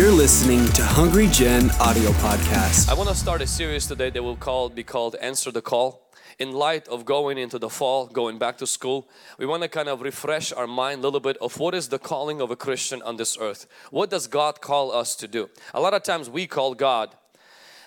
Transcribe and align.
You're 0.00 0.10
listening 0.10 0.64
to 0.68 0.82
Hungry 0.82 1.26
Gen 1.26 1.70
audio 1.72 2.08
podcast. 2.12 2.88
I 2.88 2.94
want 2.94 3.10
to 3.10 3.14
start 3.14 3.42
a 3.42 3.46
series 3.46 3.86
today 3.86 4.08
that 4.08 4.22
will 4.22 4.34
call 4.34 4.70
be 4.70 4.82
called 4.82 5.14
Answer 5.16 5.50
the 5.52 5.60
Call. 5.60 6.08
In 6.38 6.52
light 6.52 6.88
of 6.88 7.04
going 7.04 7.36
into 7.36 7.58
the 7.58 7.68
fall, 7.68 8.06
going 8.06 8.38
back 8.38 8.56
to 8.56 8.66
school, 8.66 9.10
we 9.36 9.44
want 9.44 9.62
to 9.62 9.68
kind 9.68 9.90
of 9.90 10.00
refresh 10.00 10.54
our 10.54 10.66
mind 10.66 11.00
a 11.00 11.02
little 11.02 11.20
bit 11.20 11.36
of 11.36 11.58
what 11.58 11.74
is 11.74 11.90
the 11.90 11.98
calling 11.98 12.40
of 12.40 12.50
a 12.50 12.56
Christian 12.56 13.02
on 13.02 13.18
this 13.18 13.36
earth. 13.38 13.66
What 13.90 14.08
does 14.08 14.26
God 14.26 14.62
call 14.62 14.90
us 14.90 15.14
to 15.16 15.28
do? 15.28 15.50
A 15.74 15.80
lot 15.82 15.92
of 15.92 16.02
times 16.02 16.30
we 16.30 16.46
call 16.46 16.74
God, 16.74 17.14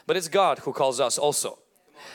but 0.06 0.16
it's 0.16 0.28
God 0.28 0.60
who 0.60 0.72
calls 0.72 1.00
us 1.00 1.18
also. 1.18 1.58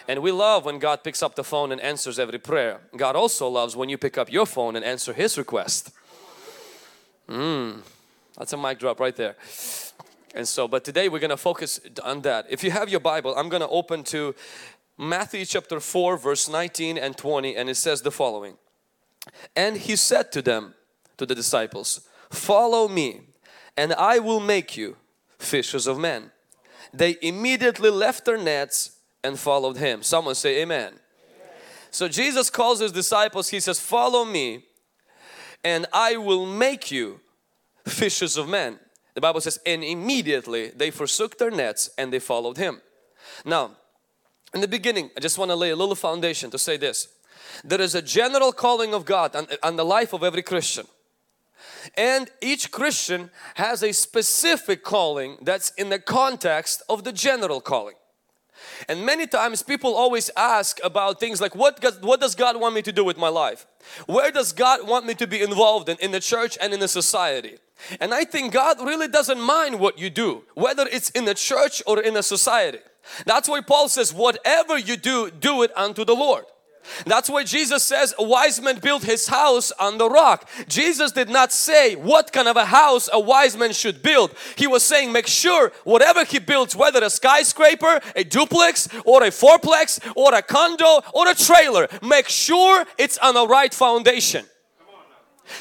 And 0.06 0.22
we 0.22 0.30
love 0.30 0.64
when 0.64 0.78
God 0.78 1.02
picks 1.02 1.24
up 1.24 1.34
the 1.34 1.42
phone 1.42 1.72
and 1.72 1.80
answers 1.80 2.20
every 2.20 2.38
prayer. 2.38 2.82
God 2.96 3.16
also 3.16 3.48
loves 3.48 3.74
when 3.74 3.88
you 3.88 3.98
pick 3.98 4.16
up 4.16 4.30
your 4.30 4.46
phone 4.46 4.76
and 4.76 4.84
answer 4.84 5.12
His 5.12 5.36
request. 5.36 5.90
Mmm, 7.28 7.80
that's 8.36 8.52
a 8.52 8.56
mic 8.56 8.78
drop 8.78 9.00
right 9.00 9.16
there. 9.16 9.34
And 10.38 10.46
so, 10.46 10.68
but 10.68 10.84
today 10.84 11.08
we're 11.08 11.18
going 11.18 11.30
to 11.30 11.36
focus 11.36 11.80
on 12.04 12.20
that. 12.22 12.46
If 12.48 12.62
you 12.62 12.70
have 12.70 12.88
your 12.88 13.00
Bible, 13.00 13.34
I'm 13.36 13.48
going 13.48 13.60
to 13.60 13.68
open 13.68 14.04
to 14.04 14.36
Matthew 14.96 15.44
chapter 15.44 15.80
4 15.80 16.16
verse 16.16 16.48
19 16.48 16.96
and 16.96 17.16
20 17.16 17.56
and 17.56 17.68
it 17.68 17.74
says 17.74 18.02
the 18.02 18.12
following. 18.12 18.56
And 19.56 19.76
he 19.76 19.96
said 19.96 20.30
to 20.30 20.40
them, 20.40 20.74
to 21.16 21.26
the 21.26 21.34
disciples, 21.34 22.06
follow 22.30 22.86
me 22.86 23.22
and 23.76 23.92
I 23.94 24.20
will 24.20 24.38
make 24.38 24.76
you 24.76 24.96
fishers 25.40 25.88
of 25.88 25.98
men. 25.98 26.30
They 26.94 27.16
immediately 27.20 27.90
left 27.90 28.24
their 28.24 28.38
nets 28.38 28.96
and 29.24 29.36
followed 29.36 29.76
him. 29.76 30.04
Someone 30.04 30.36
say 30.36 30.62
amen. 30.62 30.86
amen. 30.86 31.00
So 31.90 32.06
Jesus 32.06 32.48
calls 32.48 32.78
his 32.78 32.92
disciples, 32.92 33.48
he 33.48 33.58
says, 33.58 33.80
follow 33.80 34.24
me 34.24 34.66
and 35.64 35.86
I 35.92 36.16
will 36.16 36.46
make 36.46 36.92
you 36.92 37.18
fishers 37.84 38.36
of 38.36 38.48
men. 38.48 38.78
The 39.18 39.22
Bible 39.22 39.40
says, 39.40 39.58
and 39.66 39.82
immediately 39.82 40.68
they 40.68 40.92
forsook 40.92 41.38
their 41.38 41.50
nets 41.50 41.90
and 41.98 42.12
they 42.12 42.20
followed 42.20 42.56
him. 42.56 42.80
Now, 43.44 43.72
in 44.54 44.60
the 44.60 44.68
beginning, 44.68 45.10
I 45.16 45.18
just 45.18 45.38
want 45.38 45.50
to 45.50 45.56
lay 45.56 45.70
a 45.70 45.74
little 45.74 45.96
foundation 45.96 46.52
to 46.52 46.58
say 46.58 46.76
this. 46.76 47.08
There 47.64 47.80
is 47.80 47.96
a 47.96 48.00
general 48.00 48.52
calling 48.52 48.94
of 48.94 49.04
God 49.04 49.34
on, 49.34 49.48
on 49.64 49.74
the 49.74 49.84
life 49.84 50.12
of 50.12 50.22
every 50.22 50.42
Christian. 50.42 50.86
And 51.96 52.30
each 52.40 52.70
Christian 52.70 53.30
has 53.56 53.82
a 53.82 53.90
specific 53.90 54.84
calling 54.84 55.38
that's 55.42 55.70
in 55.70 55.88
the 55.88 55.98
context 55.98 56.84
of 56.88 57.02
the 57.02 57.10
general 57.12 57.60
calling. 57.60 57.96
And 58.88 59.04
many 59.04 59.26
times 59.26 59.64
people 59.64 59.96
always 59.96 60.30
ask 60.36 60.78
about 60.84 61.18
things 61.18 61.40
like 61.40 61.56
what, 61.56 61.84
what 62.02 62.20
does 62.20 62.36
God 62.36 62.60
want 62.60 62.76
me 62.76 62.82
to 62.82 62.92
do 62.92 63.02
with 63.02 63.18
my 63.18 63.30
life? 63.30 63.66
Where 64.06 64.30
does 64.30 64.52
God 64.52 64.86
want 64.86 65.06
me 65.06 65.14
to 65.14 65.26
be 65.26 65.42
involved 65.42 65.88
in, 65.88 65.96
in 66.00 66.12
the 66.12 66.20
church 66.20 66.56
and 66.60 66.72
in 66.72 66.78
the 66.78 66.86
society? 66.86 67.58
And 68.00 68.12
I 68.12 68.24
think 68.24 68.52
God 68.52 68.80
really 68.80 69.08
doesn't 69.08 69.40
mind 69.40 69.78
what 69.78 69.98
you 69.98 70.10
do, 70.10 70.44
whether 70.54 70.86
it's 70.86 71.10
in 71.10 71.24
the 71.24 71.34
church 71.34 71.82
or 71.86 72.00
in 72.00 72.16
a 72.16 72.22
society. 72.22 72.80
That's 73.24 73.48
why 73.48 73.60
Paul 73.60 73.88
says, 73.88 74.12
whatever 74.12 74.78
you 74.78 74.96
do, 74.96 75.30
do 75.30 75.62
it 75.62 75.70
unto 75.76 76.04
the 76.04 76.14
Lord. 76.14 76.44
That's 77.06 77.28
why 77.28 77.44
Jesus 77.44 77.82
says 77.82 78.14
a 78.18 78.22
wise 78.22 78.60
man 78.60 78.78
built 78.78 79.02
his 79.02 79.28
house 79.28 79.72
on 79.72 79.98
the 79.98 80.08
rock. 80.08 80.48
Jesus 80.68 81.12
did 81.12 81.28
not 81.28 81.52
say 81.52 81.96
what 81.96 82.32
kind 82.32 82.48
of 82.48 82.56
a 82.56 82.64
house 82.64 83.08
a 83.12 83.20
wise 83.20 83.56
man 83.56 83.72
should 83.72 84.02
build. 84.02 84.34
He 84.56 84.66
was 84.66 84.82
saying 84.82 85.12
make 85.12 85.26
sure 85.26 85.72
whatever 85.84 86.24
he 86.24 86.38
builds, 86.38 86.74
whether 86.74 87.02
a 87.04 87.10
skyscraper, 87.10 88.00
a 88.16 88.24
duplex 88.24 88.88
or 89.04 89.22
a 89.22 89.30
fourplex 89.30 90.00
or 90.16 90.34
a 90.34 90.42
condo 90.42 91.02
or 91.12 91.28
a 91.28 91.34
trailer, 91.34 91.88
make 92.02 92.28
sure 92.28 92.84
it's 92.96 93.18
on 93.18 93.34
the 93.34 93.46
right 93.46 93.72
foundation. 93.72 94.46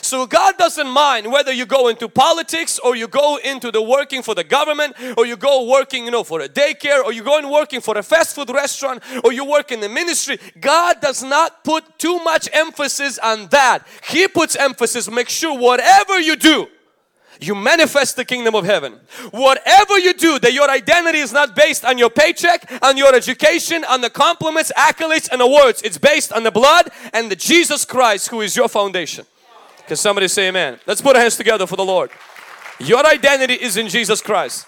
So 0.02 0.26
God 0.26 0.58
doesn't 0.58 0.88
mind 0.88 1.32
whether 1.32 1.52
you 1.52 1.66
go 1.66 1.88
into 1.88 2.08
politics 2.10 2.80
or 2.80 2.96
you 2.96 3.08
go 3.08 3.38
into 3.44 3.72
the 3.72 3.82
working 3.82 4.22
for 4.22 4.36
the 4.36 4.44
government 4.44 4.96
or 5.18 5.26
you 5.26 5.38
go 5.38 5.70
working 5.70 6.06
you 6.06 6.12
know 6.12 6.24
for 6.24 6.42
a 6.42 6.50
daycare 6.50 7.04
or 7.04 7.14
you 7.14 7.24
go 7.24 7.38
and 7.38 7.50
working 7.50 7.82
for 7.82 7.98
a 7.98 8.04
fast 8.04 8.36
food 8.36 8.50
restaurant 8.50 9.04
or 9.24 9.32
you 9.32 9.46
work 9.46 9.72
in 9.72 9.80
the 9.80 9.90
ministry. 9.90 10.40
God 10.60 11.02
does 11.02 11.24
not 11.24 11.64
put 11.64 12.00
too 12.00 12.20
much 12.20 12.50
emphasis 12.54 13.20
on 13.20 13.48
that. 13.48 13.86
He 14.10 14.28
puts 14.28 14.56
emphasis 14.56 15.10
make 15.10 15.30
sure 15.30 15.58
whatever 15.58 16.20
you 16.20 16.36
do 16.36 16.68
you 17.40 17.56
manifest 17.56 18.16
the 18.16 18.26
kingdom 18.26 18.56
of 18.56 18.66
heaven. 18.66 19.00
Whatever 19.32 20.00
you 20.00 20.14
do, 20.14 20.40
that 20.40 20.54
your 20.54 20.70
identity 20.70 21.20
is 21.20 21.34
not 21.34 21.56
based 21.56 21.86
on 21.86 21.98
your 21.98 22.10
paycheck, 22.10 22.72
on 22.82 22.98
your 22.98 23.14
education, 23.14 23.84
on 23.86 24.02
the 24.02 24.10
compliments, 24.10 24.72
accolades, 24.78 25.30
and 25.32 25.42
awards. 25.42 25.82
It's 25.84 25.98
based 25.98 26.34
on 26.34 26.44
the 26.44 26.52
blood 26.52 26.90
and 27.14 27.30
the 27.30 27.36
Jesus 27.36 27.86
Christ 27.86 28.30
who 28.30 28.42
is 28.42 28.56
your 28.56 28.70
foundation. 28.70 29.26
Can 29.88 29.96
somebody 29.96 30.28
say 30.28 30.50
amen? 30.50 30.80
Let's 30.86 31.02
put 31.02 31.16
our 31.16 31.22
hands 31.22 31.38
together 31.38 31.66
for 31.66 31.78
the 31.78 31.86
Lord. 31.86 32.12
Your 32.80 33.06
identity 33.06 33.54
is 33.54 33.78
in 33.78 33.88
Jesus 33.88 34.22
Christ. 34.22 34.68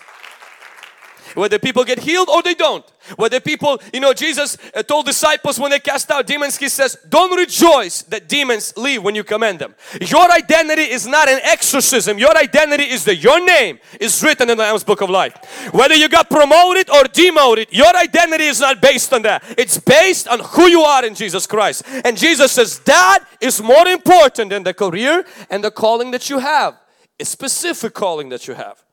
Whether 1.35 1.59
people 1.59 1.83
get 1.83 1.99
healed 1.99 2.29
or 2.29 2.41
they 2.41 2.53
don't. 2.53 2.85
Whether 3.15 3.39
people, 3.39 3.81
you 3.93 3.99
know, 3.99 4.13
Jesus 4.13 4.57
uh, 4.75 4.83
told 4.83 5.05
disciples 5.05 5.59
when 5.59 5.71
they 5.71 5.79
cast 5.79 6.11
out 6.11 6.27
demons, 6.27 6.57
He 6.57 6.69
says, 6.69 6.97
don't 7.07 7.35
rejoice 7.37 8.03
that 8.03 8.27
demons 8.27 8.73
leave 8.77 9.03
when 9.03 9.15
you 9.15 9.23
command 9.23 9.59
them. 9.59 9.75
Your 10.01 10.31
identity 10.31 10.83
is 10.83 11.07
not 11.07 11.29
an 11.29 11.39
exorcism. 11.43 12.17
Your 12.17 12.35
identity 12.37 12.83
is 12.83 13.05
that 13.05 13.15
your 13.17 13.43
name 13.43 13.79
is 13.99 14.21
written 14.21 14.49
in 14.49 14.57
the 14.57 14.63
Lamb's 14.63 14.83
Book 14.83 15.01
of 15.01 15.09
Life. 15.09 15.35
Whether 15.73 15.95
you 15.95 16.09
got 16.09 16.29
promoted 16.29 16.89
or 16.89 17.03
demoted, 17.05 17.67
your 17.71 17.95
identity 17.95 18.45
is 18.45 18.59
not 18.59 18.81
based 18.81 19.13
on 19.13 19.21
that. 19.23 19.43
It's 19.57 19.77
based 19.77 20.27
on 20.27 20.39
who 20.39 20.67
you 20.67 20.81
are 20.81 21.05
in 21.05 21.15
Jesus 21.15 21.47
Christ. 21.47 21.83
And 22.03 22.17
Jesus 22.17 22.51
says 22.51 22.79
that 22.79 23.25
is 23.41 23.61
more 23.61 23.87
important 23.87 24.49
than 24.51 24.63
the 24.63 24.73
career 24.73 25.25
and 25.49 25.63
the 25.63 25.71
calling 25.71 26.11
that 26.11 26.29
you 26.29 26.39
have. 26.39 26.77
A 27.19 27.25
specific 27.25 27.93
calling 27.93 28.29
that 28.29 28.47
you 28.47 28.53
have. 28.53 28.83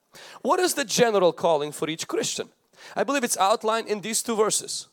What 0.46 0.60
is 0.60 0.74
the 0.74 0.84
general 0.84 1.32
calling 1.32 1.72
for 1.72 1.90
each 1.90 2.06
Christian? 2.06 2.48
I 2.94 3.02
believe 3.02 3.24
it's 3.24 3.36
outlined 3.36 3.88
in 3.88 4.00
these 4.00 4.22
two 4.22 4.36
verses. 4.36 4.86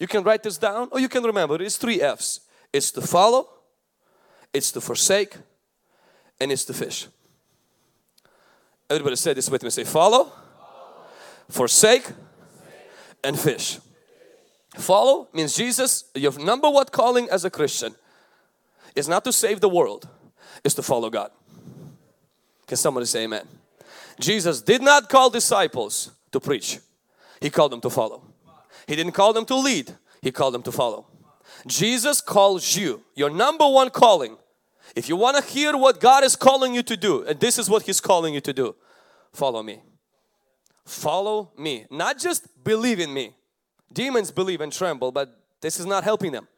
You 0.00 0.06
can 0.06 0.22
write 0.22 0.42
this 0.42 0.56
down 0.56 0.88
or 0.90 0.98
you 0.98 1.08
can 1.10 1.22
remember 1.22 1.60
it's 1.60 1.76
three 1.76 2.00
F's. 2.00 2.40
It's 2.72 2.90
to 2.92 3.02
follow, 3.02 3.46
it's 4.54 4.72
to 4.72 4.80
forsake, 4.80 5.36
and 6.40 6.50
it's 6.50 6.64
to 6.64 6.72
fish. 6.72 7.08
Everybody 8.88 9.16
say 9.16 9.34
this 9.34 9.50
with 9.50 9.62
me. 9.62 9.68
Say 9.68 9.84
follow, 9.84 10.24
follow. 10.24 10.32
Forsake, 11.50 12.04
forsake, 12.04 12.14
and 13.22 13.38
fish. 13.38 13.78
Follow 14.76 15.28
means 15.34 15.54
Jesus, 15.54 16.04
your 16.14 16.32
number 16.38 16.70
one 16.70 16.86
calling 16.86 17.28
as 17.28 17.44
a 17.44 17.50
Christian 17.50 17.94
is 18.94 19.08
not 19.08 19.24
to 19.24 19.32
save 19.32 19.60
the 19.60 19.68
world, 19.68 20.08
is 20.64 20.72
to 20.72 20.82
follow 20.82 21.10
God. 21.10 21.32
Can 22.66 22.78
somebody 22.78 23.04
say 23.04 23.24
amen? 23.24 23.46
Jesus 24.18 24.62
did 24.62 24.82
not 24.82 25.08
call 25.08 25.30
disciples 25.30 26.10
to 26.32 26.40
preach. 26.40 26.78
He 27.40 27.50
called 27.50 27.72
them 27.72 27.80
to 27.82 27.90
follow. 27.90 28.22
He 28.86 28.96
didn't 28.96 29.12
call 29.12 29.32
them 29.32 29.44
to 29.46 29.56
lead. 29.56 29.94
He 30.22 30.32
called 30.32 30.54
them 30.54 30.62
to 30.62 30.72
follow. 30.72 31.06
Jesus 31.66 32.20
calls 32.20 32.76
you, 32.76 33.02
your 33.14 33.30
number 33.30 33.68
one 33.68 33.90
calling. 33.90 34.36
If 34.94 35.08
you 35.08 35.16
want 35.16 35.36
to 35.36 35.52
hear 35.52 35.76
what 35.76 36.00
God 36.00 36.24
is 36.24 36.36
calling 36.36 36.74
you 36.74 36.82
to 36.84 36.96
do, 36.96 37.22
and 37.22 37.38
this 37.40 37.58
is 37.58 37.68
what 37.68 37.82
He's 37.82 38.00
calling 38.00 38.34
you 38.34 38.40
to 38.40 38.52
do, 38.52 38.74
follow 39.32 39.62
me. 39.62 39.82
Follow 40.84 41.52
me. 41.58 41.86
Not 41.90 42.18
just 42.18 42.64
believe 42.64 43.00
in 43.00 43.12
me. 43.12 43.34
Demons 43.92 44.30
believe 44.30 44.60
and 44.60 44.72
tremble, 44.72 45.10
but 45.12 45.40
this 45.60 45.80
is 45.80 45.86
not 45.86 46.04
helping 46.04 46.32
them. 46.32 46.48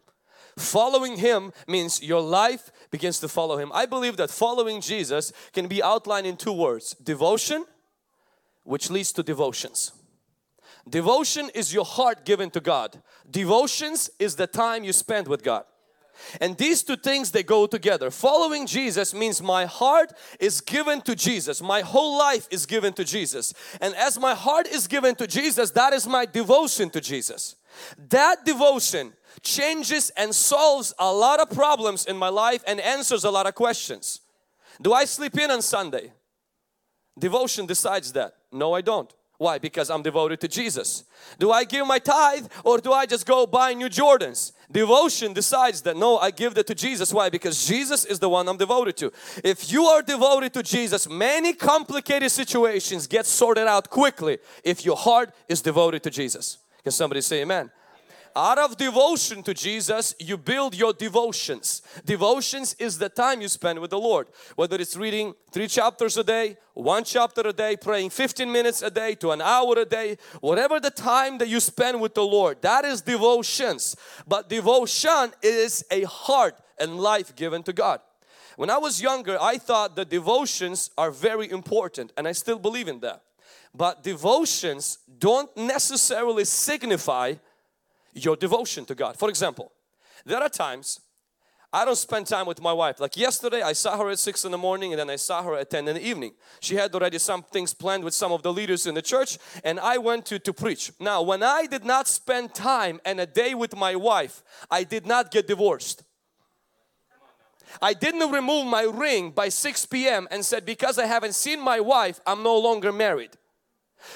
Following 0.58 1.16
Him 1.16 1.52
means 1.66 2.02
your 2.02 2.20
life 2.20 2.70
begins 2.90 3.20
to 3.20 3.28
follow 3.28 3.58
Him. 3.58 3.70
I 3.72 3.86
believe 3.86 4.16
that 4.16 4.30
following 4.30 4.80
Jesus 4.80 5.32
can 5.52 5.68
be 5.68 5.82
outlined 5.82 6.26
in 6.26 6.36
two 6.36 6.52
words. 6.52 6.94
Devotion, 6.94 7.64
which 8.64 8.90
leads 8.90 9.12
to 9.12 9.22
devotions. 9.22 9.92
Devotion 10.88 11.50
is 11.54 11.72
your 11.72 11.84
heart 11.84 12.24
given 12.24 12.50
to 12.50 12.60
God. 12.60 13.00
Devotions 13.30 14.10
is 14.18 14.36
the 14.36 14.46
time 14.46 14.84
you 14.84 14.92
spend 14.92 15.28
with 15.28 15.42
God. 15.42 15.64
And 16.40 16.56
these 16.56 16.82
two 16.82 16.96
things 16.96 17.30
they 17.30 17.42
go 17.42 17.66
together. 17.66 18.10
Following 18.10 18.66
Jesus 18.66 19.14
means 19.14 19.40
my 19.40 19.66
heart 19.66 20.12
is 20.40 20.60
given 20.60 21.00
to 21.02 21.14
Jesus. 21.14 21.62
My 21.62 21.80
whole 21.80 22.18
life 22.18 22.48
is 22.50 22.66
given 22.66 22.92
to 22.94 23.04
Jesus. 23.04 23.54
And 23.80 23.94
as 23.94 24.18
my 24.18 24.34
heart 24.34 24.66
is 24.66 24.86
given 24.86 25.14
to 25.16 25.26
Jesus, 25.26 25.70
that 25.72 25.92
is 25.92 26.06
my 26.06 26.26
devotion 26.26 26.90
to 26.90 27.00
Jesus. 27.00 27.56
That 28.08 28.44
devotion 28.44 29.12
changes 29.42 30.10
and 30.10 30.34
solves 30.34 30.94
a 30.98 31.12
lot 31.12 31.40
of 31.40 31.50
problems 31.50 32.04
in 32.04 32.16
my 32.16 32.28
life 32.28 32.62
and 32.66 32.80
answers 32.80 33.24
a 33.24 33.30
lot 33.30 33.46
of 33.46 33.54
questions. 33.54 34.20
Do 34.80 34.92
I 34.92 35.04
sleep 35.04 35.36
in 35.38 35.50
on 35.50 35.62
Sunday? 35.62 36.12
Devotion 37.18 37.66
decides 37.66 38.12
that. 38.12 38.34
No, 38.52 38.74
I 38.74 38.80
don't. 38.80 39.12
Why? 39.38 39.58
Because 39.58 39.88
I'm 39.88 40.02
devoted 40.02 40.40
to 40.40 40.48
Jesus. 40.48 41.04
Do 41.38 41.52
I 41.52 41.62
give 41.62 41.86
my 41.86 42.00
tithe 42.00 42.48
or 42.64 42.78
do 42.78 42.92
I 42.92 43.06
just 43.06 43.24
go 43.24 43.46
buy 43.46 43.72
new 43.72 43.88
Jordans? 43.88 44.52
Devotion 44.70 45.32
decides 45.32 45.80
that 45.82 45.96
no, 45.96 46.18
I 46.18 46.32
give 46.32 46.54
that 46.54 46.66
to 46.66 46.74
Jesus. 46.74 47.12
Why? 47.12 47.30
Because 47.30 47.64
Jesus 47.64 48.04
is 48.04 48.18
the 48.18 48.28
one 48.28 48.48
I'm 48.48 48.56
devoted 48.56 48.96
to. 48.96 49.12
If 49.44 49.70
you 49.72 49.84
are 49.84 50.02
devoted 50.02 50.52
to 50.54 50.62
Jesus, 50.64 51.08
many 51.08 51.52
complicated 51.52 52.32
situations 52.32 53.06
get 53.06 53.26
sorted 53.26 53.68
out 53.68 53.88
quickly 53.88 54.38
if 54.64 54.84
your 54.84 54.96
heart 54.96 55.32
is 55.48 55.62
devoted 55.62 56.02
to 56.02 56.10
Jesus. 56.10 56.58
Can 56.82 56.90
somebody 56.90 57.20
say 57.20 57.42
amen? 57.42 57.70
Out 58.38 58.56
of 58.56 58.76
devotion 58.76 59.42
to 59.42 59.52
Jesus, 59.52 60.14
you 60.20 60.38
build 60.38 60.76
your 60.76 60.92
devotions. 60.92 61.82
Devotions 62.04 62.76
is 62.78 62.96
the 62.96 63.08
time 63.08 63.40
you 63.40 63.48
spend 63.48 63.80
with 63.80 63.90
the 63.90 63.98
Lord. 63.98 64.28
Whether 64.54 64.80
it's 64.80 64.96
reading 64.96 65.34
three 65.50 65.66
chapters 65.66 66.16
a 66.16 66.22
day, 66.22 66.56
one 66.72 67.02
chapter 67.02 67.40
a 67.40 67.52
day, 67.52 67.76
praying 67.76 68.10
15 68.10 68.52
minutes 68.52 68.80
a 68.80 68.92
day 68.92 69.16
to 69.16 69.32
an 69.32 69.40
hour 69.40 69.76
a 69.80 69.84
day, 69.84 70.18
whatever 70.40 70.78
the 70.78 70.92
time 70.92 71.38
that 71.38 71.48
you 71.48 71.58
spend 71.58 72.00
with 72.00 72.14
the 72.14 72.22
Lord, 72.22 72.62
that 72.62 72.84
is 72.84 73.00
devotions. 73.00 73.96
But 74.24 74.48
devotion 74.48 75.32
is 75.42 75.84
a 75.90 76.04
heart 76.04 76.54
and 76.78 77.00
life 77.00 77.34
given 77.34 77.64
to 77.64 77.72
God. 77.72 78.00
When 78.54 78.70
I 78.70 78.78
was 78.78 79.02
younger, 79.02 79.36
I 79.40 79.58
thought 79.58 79.96
the 79.96 80.04
devotions 80.04 80.92
are 80.96 81.10
very 81.10 81.50
important 81.50 82.12
and 82.16 82.28
I 82.28 82.32
still 82.32 82.60
believe 82.60 82.86
in 82.86 83.00
that. 83.00 83.20
But 83.74 84.04
devotions 84.04 84.98
don't 85.18 85.54
necessarily 85.56 86.44
signify 86.44 87.34
your 88.12 88.36
devotion 88.36 88.84
to 88.86 88.94
God. 88.94 89.18
For 89.18 89.28
example, 89.28 89.72
there 90.24 90.40
are 90.40 90.48
times 90.48 91.00
I 91.70 91.84
don't 91.84 91.96
spend 91.96 92.26
time 92.26 92.46
with 92.46 92.62
my 92.62 92.72
wife. 92.72 92.98
Like 92.98 93.16
yesterday, 93.16 93.60
I 93.60 93.74
saw 93.74 93.98
her 93.98 94.08
at 94.08 94.18
6 94.18 94.46
in 94.46 94.52
the 94.52 94.58
morning 94.58 94.92
and 94.92 95.00
then 95.00 95.10
I 95.10 95.16
saw 95.16 95.42
her 95.42 95.54
at 95.54 95.68
10 95.68 95.86
in 95.86 95.96
the 95.96 96.06
evening. 96.06 96.32
She 96.60 96.76
had 96.76 96.94
already 96.94 97.18
some 97.18 97.42
things 97.42 97.74
planned 97.74 98.04
with 98.04 98.14
some 98.14 98.32
of 98.32 98.42
the 98.42 98.52
leaders 98.52 98.86
in 98.86 98.94
the 98.94 99.02
church 99.02 99.38
and 99.62 99.78
I 99.78 99.98
went 99.98 100.24
to, 100.26 100.38
to 100.38 100.52
preach. 100.54 100.92
Now, 100.98 101.20
when 101.20 101.42
I 101.42 101.66
did 101.66 101.84
not 101.84 102.08
spend 102.08 102.54
time 102.54 103.00
and 103.04 103.20
a 103.20 103.26
day 103.26 103.54
with 103.54 103.76
my 103.76 103.96
wife, 103.96 104.42
I 104.70 104.84
did 104.84 105.06
not 105.06 105.30
get 105.30 105.46
divorced. 105.46 106.04
I 107.82 107.92
didn't 107.92 108.32
remove 108.32 108.66
my 108.66 108.84
ring 108.84 109.30
by 109.30 109.50
6 109.50 109.86
p.m. 109.86 110.26
and 110.30 110.42
said 110.44 110.64
because 110.64 110.98
I 110.98 111.04
haven't 111.04 111.34
seen 111.34 111.60
my 111.60 111.80
wife, 111.80 112.18
I'm 112.26 112.42
no 112.42 112.56
longer 112.56 112.92
married. 112.92 113.32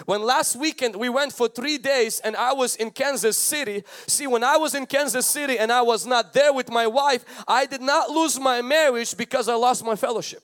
When 0.06 0.22
last 0.22 0.56
weekend 0.56 0.96
we 0.96 1.08
went 1.08 1.32
for 1.32 1.48
three 1.48 1.78
days 1.78 2.20
and 2.20 2.36
I 2.36 2.52
was 2.52 2.76
in 2.76 2.90
Kansas 2.90 3.36
City. 3.36 3.84
See, 4.06 4.26
when 4.26 4.44
I 4.44 4.56
was 4.56 4.74
in 4.74 4.86
Kansas 4.86 5.26
City 5.26 5.58
and 5.58 5.72
I 5.72 5.82
was 5.82 6.06
not 6.06 6.32
there 6.32 6.52
with 6.52 6.70
my 6.70 6.86
wife, 6.86 7.24
I 7.46 7.66
did 7.66 7.82
not 7.82 8.10
lose 8.10 8.38
my 8.38 8.62
marriage 8.62 9.16
because 9.16 9.48
I 9.48 9.54
lost 9.54 9.84
my 9.84 9.96
fellowship. 9.96 10.42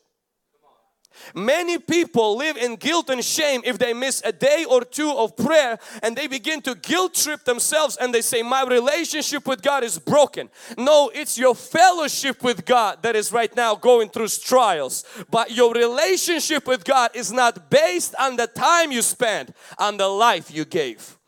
Many 1.35 1.79
people 1.79 2.37
live 2.37 2.57
in 2.57 2.77
guilt 2.77 3.11
and 3.11 3.25
shame 3.25 3.63
if 3.65 3.79
they 3.79 3.93
miss 3.93 4.23
a 4.25 4.33
day 4.33 4.65
or 4.69 4.83
two 4.83 5.11
of 5.11 5.37
prayer 5.37 5.79
and 6.03 6.17
they 6.17 6.27
begin 6.27 6.61
to 6.63 6.75
guilt 6.75 7.15
trip 7.15 7.45
themselves 7.45 7.97
and 7.97 8.15
they 8.15 8.23
say, 8.23 8.43
My 8.43 8.65
relationship 8.65 9.47
with 9.47 9.63
God 9.63 9.85
is 9.85 9.99
broken. 9.99 10.51
No, 10.77 11.11
it's 11.15 11.39
your 11.39 11.55
fellowship 11.55 12.43
with 12.43 12.65
God 12.65 13.03
that 13.03 13.17
is 13.17 13.33
right 13.33 13.55
now 13.57 13.75
going 13.75 14.09
through 14.09 14.29
trials. 14.29 15.05
But 15.31 15.51
your 15.51 15.73
relationship 15.73 16.67
with 16.67 16.85
God 16.85 17.11
is 17.15 17.33
not 17.33 17.71
based 17.71 18.15
on 18.19 18.37
the 18.37 18.47
time 18.47 18.93
you 18.93 19.03
spend, 19.03 19.55
on 19.79 19.97
the 19.97 20.09
life 20.09 20.51
you 20.51 20.65
gave. 20.65 21.19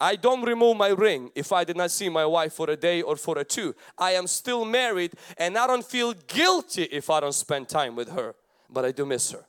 I 0.00 0.16
don't 0.16 0.42
remove 0.42 0.78
my 0.78 0.88
ring 0.88 1.30
if 1.34 1.52
I 1.52 1.64
did 1.64 1.76
not 1.76 1.90
see 1.90 2.08
my 2.08 2.24
wife 2.24 2.54
for 2.54 2.70
a 2.70 2.76
day 2.76 3.02
or 3.02 3.16
for 3.16 3.38
a 3.38 3.44
two. 3.44 3.74
I 3.98 4.12
am 4.12 4.26
still 4.26 4.64
married 4.64 5.12
and 5.36 5.58
I 5.58 5.66
don't 5.66 5.84
feel 5.84 6.14
guilty 6.14 6.84
if 6.84 7.10
I 7.10 7.20
don't 7.20 7.34
spend 7.34 7.68
time 7.68 7.96
with 7.96 8.10
her 8.10 8.34
but 8.72 8.84
I 8.84 8.92
do 8.92 9.04
miss 9.04 9.32
her. 9.32 9.44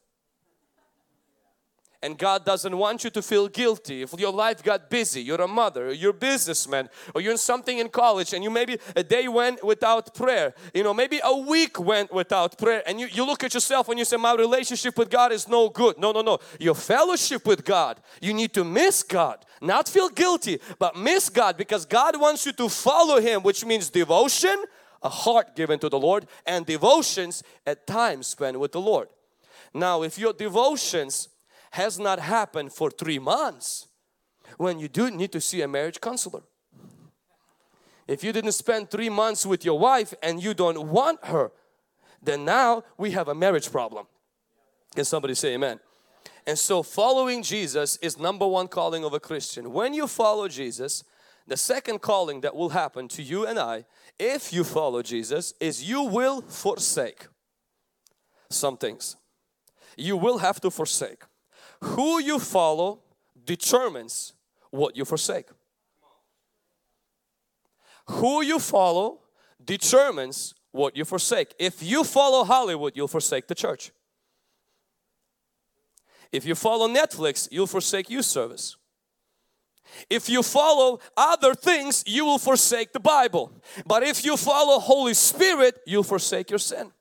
And 2.04 2.18
God 2.18 2.44
doesn't 2.44 2.76
want 2.76 3.04
you 3.04 3.12
to 3.12 3.22
feel 3.22 3.48
guilty 3.48 4.02
if 4.02 4.12
your 4.20 4.34
life 4.34 4.64
got 4.64 4.90
busy, 4.90 5.22
you're 5.22 5.42
a 5.42 5.48
mother, 5.48 5.94
you're 5.94 6.10
a 6.10 6.14
businessman, 6.14 6.90
or 7.14 7.22
you're 7.22 7.32
in 7.32 7.38
something 7.38 7.78
in 7.78 7.90
college 7.90 8.34
and 8.34 8.44
you 8.44 8.50
maybe 8.50 8.80
a 8.96 9.04
day 9.04 9.28
went 9.28 9.64
without 9.64 10.16
prayer, 10.16 10.56
you 10.74 10.84
know, 10.84 10.96
maybe 10.96 11.20
a 11.24 11.38
week 11.38 11.80
went 11.80 12.12
without 12.12 12.58
prayer 12.58 12.82
and 12.88 13.00
you, 13.00 13.06
you 13.06 13.24
look 13.24 13.44
at 13.44 13.54
yourself 13.54 13.88
and 13.88 14.00
you 14.00 14.06
say, 14.06 14.18
my 14.18 14.34
relationship 14.34 14.98
with 14.98 15.12
God 15.12 15.32
is 15.32 15.48
no 15.48 15.70
good. 15.70 16.00
No, 16.00 16.12
no, 16.12 16.22
no. 16.24 16.40
Your 16.60 16.74
fellowship 16.74 17.46
with 17.46 17.64
God, 17.64 18.02
you 18.20 18.34
need 18.34 18.52
to 18.56 18.64
miss 18.64 19.04
God. 19.04 19.46
Not 19.62 19.88
feel 19.88 20.10
guilty, 20.10 20.60
but 20.80 20.96
miss 20.96 21.30
God 21.30 21.56
because 21.56 21.86
God 21.86 22.20
wants 22.20 22.48
you 22.48 22.52
to 22.54 22.68
follow 22.68 23.22
Him, 23.22 23.44
which 23.44 23.64
means 23.64 23.92
devotion, 23.92 24.58
a 25.04 25.10
heart 25.10 25.56
given 25.56 25.80
to 25.80 25.90
the 25.90 26.00
Lord 26.00 26.28
and 26.46 26.66
devotions 26.66 27.44
at 27.66 27.88
times 27.88 28.28
spent 28.28 28.60
with 28.60 28.72
the 28.72 28.82
Lord. 28.82 29.10
Now 29.74 30.04
if 30.04 30.18
your 30.18 30.34
devotions 30.34 31.30
has 31.72 31.98
not 31.98 32.20
happened 32.20 32.74
for 32.74 32.92
three 32.92 33.20
months, 33.20 33.88
when 34.58 34.80
you 34.80 34.88
do 34.88 35.10
need 35.10 35.32
to 35.32 35.42
see 35.42 35.62
a 35.62 35.68
marriage 35.68 36.02
counselor. 36.02 36.42
If 38.08 38.24
you 38.24 38.34
didn't 38.34 38.52
spend 38.52 38.92
three 38.92 39.10
months 39.10 39.46
with 39.46 39.64
your 39.64 39.80
wife 39.80 40.14
and 40.22 40.44
you 40.44 40.54
don't 40.54 40.90
want 40.90 41.24
her, 41.26 41.52
then 42.22 42.46
now 42.46 42.84
we 42.98 43.12
have 43.12 43.28
a 43.28 43.36
marriage 43.36 43.72
problem. 43.72 44.06
Can 44.94 45.06
somebody 45.06 45.34
say 45.34 45.54
amen? 45.54 45.80
And 46.46 46.58
so 46.58 46.84
following 46.84 47.44
Jesus 47.44 47.98
is 47.98 48.20
number 48.20 48.48
one 48.48 48.68
calling 48.68 49.04
of 49.04 49.14
a 49.14 49.20
Christian. 49.20 49.72
When 49.72 49.94
you 49.94 50.08
follow 50.08 50.48
Jesus, 50.48 51.04
the 51.48 51.58
second 51.58 52.02
calling 52.02 52.42
that 52.42 52.56
will 52.56 52.70
happen 52.70 53.08
to 53.10 53.24
you 53.24 53.46
and 53.46 53.60
I 53.60 53.86
if 54.20 54.54
you 54.54 54.64
follow 54.64 55.02
Jesus 55.02 55.54
is 55.60 55.84
you 55.84 56.04
will 56.04 56.42
forsake 56.42 57.28
some 58.50 58.78
things. 58.78 59.16
You 59.98 60.18
will 60.18 60.38
have 60.40 60.60
to 60.62 60.72
forsake. 60.72 61.24
Who 61.82 62.20
you 62.20 62.40
follow 62.40 63.00
determines 63.46 64.34
what 64.70 64.96
you 64.96 65.06
forsake. 65.06 65.48
Who 68.08 68.42
you 68.42 68.60
follow 68.60 69.20
determines 69.64 70.54
what 70.72 70.96
you 70.96 71.06
forsake. 71.06 71.54
If 71.60 71.84
you 71.84 72.04
follow 72.04 72.44
Hollywood, 72.44 72.94
you'll 72.96 73.08
forsake 73.08 73.48
the 73.48 73.56
church. 73.56 73.92
If 76.32 76.46
you 76.46 76.56
follow 76.56 76.88
Netflix, 76.88 77.48
you'll 77.52 77.68
forsake 77.68 78.10
youth 78.10 78.26
service. 78.26 78.78
If 80.10 80.30
you 80.30 80.44
follow 80.44 81.00
other 81.16 81.54
things, 81.54 82.04
you 82.06 82.26
will 82.26 82.40
forsake 82.40 82.94
the 82.94 83.00
Bible. 83.00 83.52
But 83.86 84.04
if 84.04 84.26
you 84.26 84.38
follow 84.38 84.80
Holy 84.80 85.14
Spirit, 85.14 85.80
you'll 85.86 86.04
forsake 86.04 86.50
your 86.50 86.60
sin. 86.60 86.92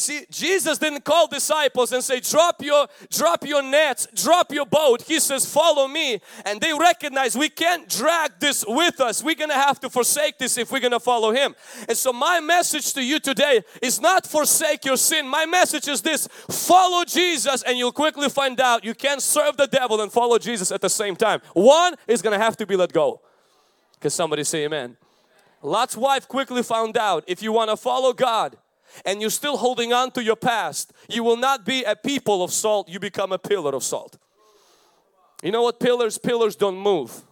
See, 0.00 0.24
Jesus 0.30 0.78
didn't 0.78 1.04
call 1.04 1.28
disciples 1.28 1.92
and 1.92 2.02
say, 2.02 2.20
drop 2.20 2.62
your, 2.62 2.88
drop 3.10 3.46
your 3.46 3.62
nets, 3.62 4.08
drop 4.14 4.50
your 4.50 4.64
boat. 4.64 5.02
He 5.02 5.20
says, 5.20 5.44
follow 5.44 5.86
me. 5.86 6.20
And 6.46 6.58
they 6.58 6.72
recognize 6.72 7.36
we 7.36 7.50
can't 7.50 7.86
drag 7.86 8.40
this 8.40 8.64
with 8.66 8.98
us. 9.00 9.22
We're 9.22 9.34
gonna 9.34 9.52
have 9.52 9.78
to 9.80 9.90
forsake 9.90 10.38
this 10.38 10.56
if 10.56 10.72
we're 10.72 10.80
gonna 10.80 11.00
follow 11.00 11.32
Him. 11.32 11.54
And 11.86 11.96
so 11.96 12.14
my 12.14 12.40
message 12.40 12.94
to 12.94 13.02
you 13.02 13.20
today 13.20 13.62
is 13.82 14.00
not 14.00 14.26
forsake 14.26 14.86
your 14.86 14.96
sin. 14.96 15.28
My 15.28 15.44
message 15.44 15.86
is 15.86 16.00
this, 16.00 16.26
follow 16.48 17.04
Jesus 17.04 17.62
and 17.62 17.76
you'll 17.76 17.92
quickly 17.92 18.30
find 18.30 18.58
out 18.58 18.84
you 18.84 18.94
can't 18.94 19.20
serve 19.20 19.58
the 19.58 19.66
devil 19.66 20.00
and 20.00 20.10
follow 20.10 20.38
Jesus 20.38 20.72
at 20.72 20.80
the 20.80 20.88
same 20.90 21.14
time. 21.14 21.42
One 21.52 21.94
is 22.06 22.22
gonna 22.22 22.38
have 22.38 22.56
to 22.56 22.66
be 22.66 22.74
let 22.74 22.92
go. 22.92 23.20
Can 24.00 24.10
somebody 24.10 24.44
say 24.44 24.64
amen? 24.64 24.96
Lot's 25.62 25.96
wife 25.96 26.26
quickly 26.26 26.62
found 26.62 26.96
out 26.96 27.22
if 27.26 27.42
you 27.42 27.52
want 27.52 27.68
to 27.68 27.76
follow 27.76 28.14
God, 28.14 28.56
and 29.04 29.20
you're 29.20 29.30
still 29.30 29.56
holding 29.56 29.92
on 29.92 30.10
to 30.12 30.22
your 30.22 30.36
past, 30.36 30.92
you 31.08 31.22
will 31.22 31.36
not 31.36 31.64
be 31.64 31.84
a 31.84 31.96
people 31.96 32.42
of 32.42 32.52
salt, 32.52 32.88
you 32.88 32.98
become 32.98 33.32
a 33.32 33.38
pillar 33.38 33.74
of 33.74 33.82
salt. 33.82 34.18
You 35.42 35.52
know 35.52 35.62
what 35.62 35.80
pillars? 35.80 36.18
Pillars 36.18 36.56
don't 36.56 36.76
move. 36.76 37.22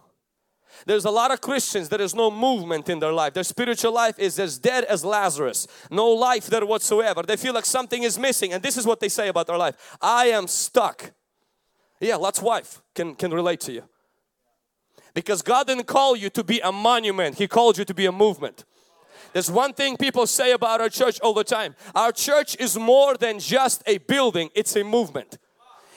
There's 0.85 1.05
a 1.05 1.11
lot 1.11 1.31
of 1.31 1.41
Christians, 1.41 1.89
there 1.89 2.01
is 2.01 2.15
no 2.15 2.31
movement 2.31 2.89
in 2.89 2.99
their 2.99 3.11
life. 3.11 3.33
Their 3.33 3.43
spiritual 3.43 3.93
life 3.93 4.17
is 4.17 4.39
as 4.39 4.57
dead 4.57 4.85
as 4.85 5.03
Lazarus. 5.03 5.67
No 5.91 6.09
life 6.09 6.47
there 6.47 6.65
whatsoever. 6.65 7.23
They 7.23 7.37
feel 7.37 7.53
like 7.53 7.65
something 7.65 8.03
is 8.03 8.17
missing 8.17 8.53
and 8.53 8.63
this 8.63 8.77
is 8.77 8.85
what 8.85 8.99
they 8.99 9.09
say 9.09 9.27
about 9.27 9.47
their 9.47 9.57
life. 9.57 9.97
I 10.01 10.27
am 10.27 10.47
stuck. 10.47 11.11
Yeah, 11.99 12.15
Lot's 12.15 12.41
wife 12.41 12.81
can, 12.95 13.15
can 13.15 13.31
relate 13.31 13.59
to 13.61 13.73
you. 13.73 13.83
Because 15.13 15.41
God 15.41 15.67
didn't 15.67 15.87
call 15.87 16.15
you 16.15 16.29
to 16.29 16.43
be 16.43 16.59
a 16.61 16.71
monument. 16.71 17.37
He 17.37 17.47
called 17.47 17.77
you 17.77 17.83
to 17.83 17.93
be 17.93 18.05
a 18.05 18.11
movement. 18.11 18.63
There's 19.33 19.51
one 19.51 19.73
thing 19.73 19.97
people 19.97 20.25
say 20.27 20.51
about 20.51 20.81
our 20.81 20.89
church 20.89 21.19
all 21.21 21.33
the 21.33 21.43
time. 21.43 21.75
Our 21.95 22.11
church 22.11 22.55
is 22.59 22.77
more 22.77 23.15
than 23.15 23.39
just 23.39 23.83
a 23.85 23.97
building, 23.99 24.49
it's 24.55 24.75
a 24.75 24.83
movement. 24.83 25.37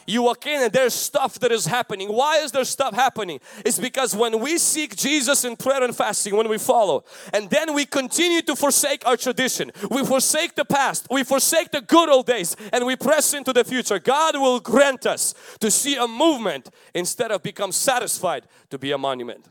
You 0.07 0.23
walk 0.23 0.47
in 0.47 0.63
and 0.63 0.73
there's 0.73 0.95
stuff 0.95 1.39
that 1.41 1.53
is 1.53 1.67
happening. 1.67 2.09
Why 2.09 2.39
is 2.39 2.53
there 2.53 2.65
stuff 2.65 2.95
happening? 2.95 3.41
It's 3.65 3.79
because 3.79 4.17
when 4.17 4.41
we 4.41 4.59
seek 4.59 4.97
Jesus 4.97 5.45
in 5.45 5.57
prayer 5.57 5.83
and 5.83 5.95
fasting, 5.95 6.35
when 6.35 6.49
we 6.49 6.59
follow, 6.59 7.05
and 7.33 7.49
then 7.51 7.73
we 7.73 7.85
continue 7.85 8.43
to 8.43 8.57
forsake 8.57 9.07
our 9.07 9.17
tradition, 9.17 9.71
we 9.91 10.05
forsake 10.05 10.55
the 10.55 10.65
past, 10.65 11.07
we 11.11 11.23
forsake 11.23 11.71
the 11.71 11.81
good 11.81 12.09
old 12.09 12.27
days, 12.27 12.57
and 12.73 12.85
we 12.85 12.97
press 12.97 13.33
into 13.33 13.53
the 13.53 13.65
future, 13.65 13.99
God 13.99 14.37
will 14.37 14.61
grant 14.61 15.07
us 15.07 15.35
to 15.61 15.71
see 15.71 15.97
a 15.97 16.09
movement 16.09 16.71
instead 16.95 17.31
of 17.31 17.43
become 17.43 17.71
satisfied 17.71 18.47
to 18.71 18.79
be 18.79 18.91
a 18.91 18.99
monument. 18.99 19.49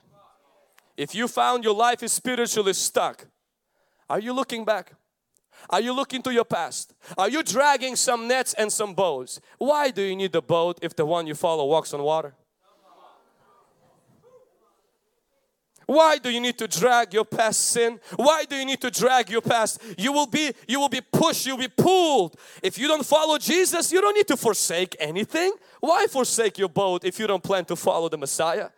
If 0.98 1.16
you 1.16 1.28
found 1.28 1.64
your 1.64 1.74
life 1.74 2.04
is 2.04 2.12
spiritually 2.12 2.74
stuck, 2.74 3.26
are 4.12 4.20
you 4.20 4.34
looking 4.34 4.66
back? 4.66 4.92
Are 5.70 5.80
you 5.80 5.94
looking 5.94 6.22
to 6.24 6.34
your 6.34 6.44
past? 6.44 6.94
Are 7.18 7.30
you 7.30 7.44
dragging 7.44 7.96
some 7.96 8.28
nets 8.28 8.54
and 8.56 8.70
some 8.70 8.94
boats? 8.94 9.40
Why 9.58 9.90
do 9.90 10.02
you 10.02 10.18
need 10.18 10.34
the 10.34 10.42
boat 10.42 10.80
if 10.82 10.94
the 10.98 11.06
one 11.06 11.28
you 11.28 11.34
follow 11.34 11.66
walks 11.66 11.94
on 11.94 12.04
water? 12.04 12.34
Why 15.86 16.18
do 16.18 16.30
you 16.30 16.42
need 16.42 16.58
to 16.58 16.68
drag 16.68 17.14
your 17.14 17.24
past 17.24 17.70
sin? 17.70 18.02
Why 18.18 18.44
do 18.44 18.58
you 18.58 18.66
need 18.66 18.82
to 18.82 18.92
drag 18.92 19.30
your 19.30 19.42
past? 19.42 19.82
You 19.98 20.12
will 20.12 20.28
be 20.28 20.52
you 20.68 20.82
will 20.82 20.90
be 20.90 21.02
pushed, 21.02 21.46
you'll 21.46 21.58
be 21.58 21.70
pulled. 21.70 22.36
If 22.62 22.78
you 22.78 22.90
don't 22.90 23.06
follow 23.06 23.38
Jesus, 23.38 23.94
you 23.94 24.02
don't 24.02 24.16
need 24.16 24.28
to 24.28 24.38
forsake 24.38 24.96
anything. 25.00 25.54
Why 25.80 26.08
forsake 26.08 26.58
your 26.58 26.70
boat 26.70 27.06
if 27.06 27.18
you 27.18 27.28
don't 27.28 27.44
plan 27.44 27.64
to 27.66 27.78
follow 27.78 28.10
the 28.10 28.18
Messiah? 28.18 28.70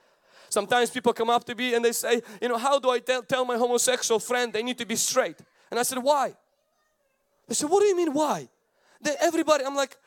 Sometimes 0.53 0.91
people 0.91 1.13
come 1.13 1.31
up 1.31 1.43
to 1.45 1.55
me 1.55 1.73
and 1.73 1.83
they 1.83 1.91
say, 1.91 2.21
you 2.39 2.47
know, 2.47 2.59
how 2.59 2.77
do 2.77 2.91
I 2.91 2.99
tell, 2.99 3.23
tell 3.23 3.43
my 3.43 3.57
homosexual 3.57 4.19
friend 4.19 4.53
they 4.53 4.61
need 4.61 4.77
to 4.77 4.85
be 4.85 4.95
straight? 4.95 5.37
And 5.71 5.79
I 5.79 5.83
said, 5.83 5.97
why? 5.97 6.35
They 7.47 7.55
said, 7.55 7.71
what 7.71 7.81
do 7.81 7.87
you 7.87 7.97
mean 7.97 8.13
why? 8.13 8.47
They, 9.01 9.15
everybody, 9.19 9.65
I'm 9.65 9.75
like, 9.75 9.97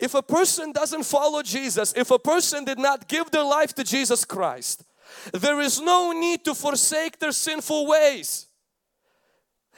if 0.00 0.14
a 0.14 0.22
person 0.22 0.72
doesn't 0.72 1.04
follow 1.04 1.42
Jesus, 1.42 1.94
if 1.96 2.10
a 2.10 2.18
person 2.18 2.64
did 2.64 2.80
not 2.80 3.06
give 3.06 3.30
their 3.30 3.44
life 3.44 3.72
to 3.76 3.84
Jesus 3.84 4.24
Christ, 4.24 4.82
there 5.32 5.60
is 5.60 5.80
no 5.80 6.10
need 6.10 6.44
to 6.46 6.56
forsake 6.56 7.20
their 7.20 7.32
sinful 7.32 7.86
ways. 7.86 8.48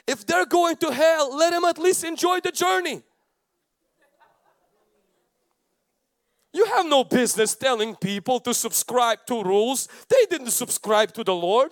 If 0.06 0.24
they're 0.24 0.46
going 0.46 0.76
to 0.76 0.94
hell, 0.94 1.36
let 1.36 1.50
them 1.50 1.64
at 1.66 1.76
least 1.76 2.04
enjoy 2.04 2.40
the 2.40 2.52
journey. 2.52 3.02
You 6.52 6.64
have 6.66 6.86
no 6.86 7.04
business 7.04 7.54
telling 7.54 7.94
people 7.96 8.40
to 8.40 8.52
subscribe 8.52 9.24
to 9.26 9.42
rules. 9.42 9.88
They 10.08 10.26
didn't 10.28 10.50
subscribe 10.50 11.12
to 11.14 11.24
the 11.24 11.34
Lord. 11.34 11.70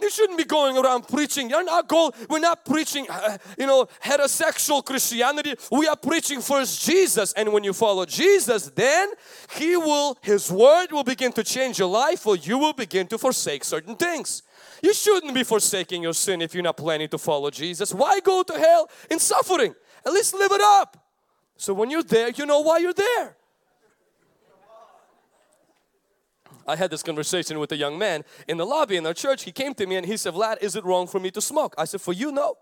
You 0.00 0.10
shouldn't 0.10 0.38
be 0.38 0.44
going 0.44 0.76
around 0.78 1.06
preaching. 1.06 1.50
You're 1.50 1.64
not 1.64 1.86
going, 1.86 2.12
we're 2.28 2.38
not 2.38 2.64
preaching, 2.64 3.06
uh, 3.10 3.36
you 3.58 3.66
know, 3.66 3.86
heterosexual 4.02 4.84
Christianity. 4.84 5.54
We 5.70 5.86
are 5.86 5.96
preaching 5.96 6.40
first 6.40 6.84
Jesus. 6.84 7.34
And 7.34 7.52
when 7.52 7.62
you 7.62 7.74
follow 7.74 8.06
Jesus, 8.06 8.70
then 8.74 9.10
He 9.54 9.76
will, 9.76 10.18
His 10.22 10.50
word 10.50 10.88
will 10.92 11.04
begin 11.04 11.32
to 11.34 11.44
change 11.44 11.78
your 11.78 11.90
life 11.90 12.26
or 12.26 12.36
you 12.36 12.58
will 12.58 12.72
begin 12.72 13.06
to 13.08 13.18
forsake 13.18 13.64
certain 13.64 13.94
things. 13.94 14.42
You 14.82 14.94
shouldn't 14.94 15.34
be 15.34 15.44
forsaking 15.44 16.02
your 16.02 16.14
sin 16.14 16.40
if 16.40 16.54
you're 16.54 16.64
not 16.64 16.78
planning 16.78 17.08
to 17.10 17.18
follow 17.18 17.50
Jesus. 17.50 17.92
Why 17.92 18.18
go 18.20 18.42
to 18.42 18.58
hell 18.58 18.88
in 19.10 19.18
suffering? 19.18 19.74
At 20.06 20.12
least 20.12 20.34
live 20.34 20.52
it 20.52 20.60
up. 20.62 20.96
So 21.56 21.74
when 21.74 21.90
you're 21.90 22.02
there, 22.02 22.30
you 22.30 22.46
know 22.46 22.60
why 22.60 22.78
you're 22.78 22.94
there. 22.94 23.36
I 26.66 26.76
had 26.76 26.90
this 26.90 27.02
conversation 27.02 27.58
with 27.58 27.72
a 27.72 27.76
young 27.76 27.98
man 27.98 28.24
in 28.48 28.56
the 28.56 28.66
lobby 28.66 28.96
in 28.96 29.06
our 29.06 29.14
church. 29.14 29.44
He 29.44 29.52
came 29.52 29.74
to 29.74 29.86
me 29.86 29.96
and 29.96 30.06
he 30.06 30.16
said, 30.16 30.34
Vlad, 30.34 30.62
is 30.62 30.76
it 30.76 30.84
wrong 30.84 31.06
for 31.06 31.20
me 31.20 31.30
to 31.30 31.40
smoke? 31.40 31.74
I 31.78 31.84
said, 31.84 32.00
for 32.00 32.12
you, 32.12 32.32
no. 32.32 32.56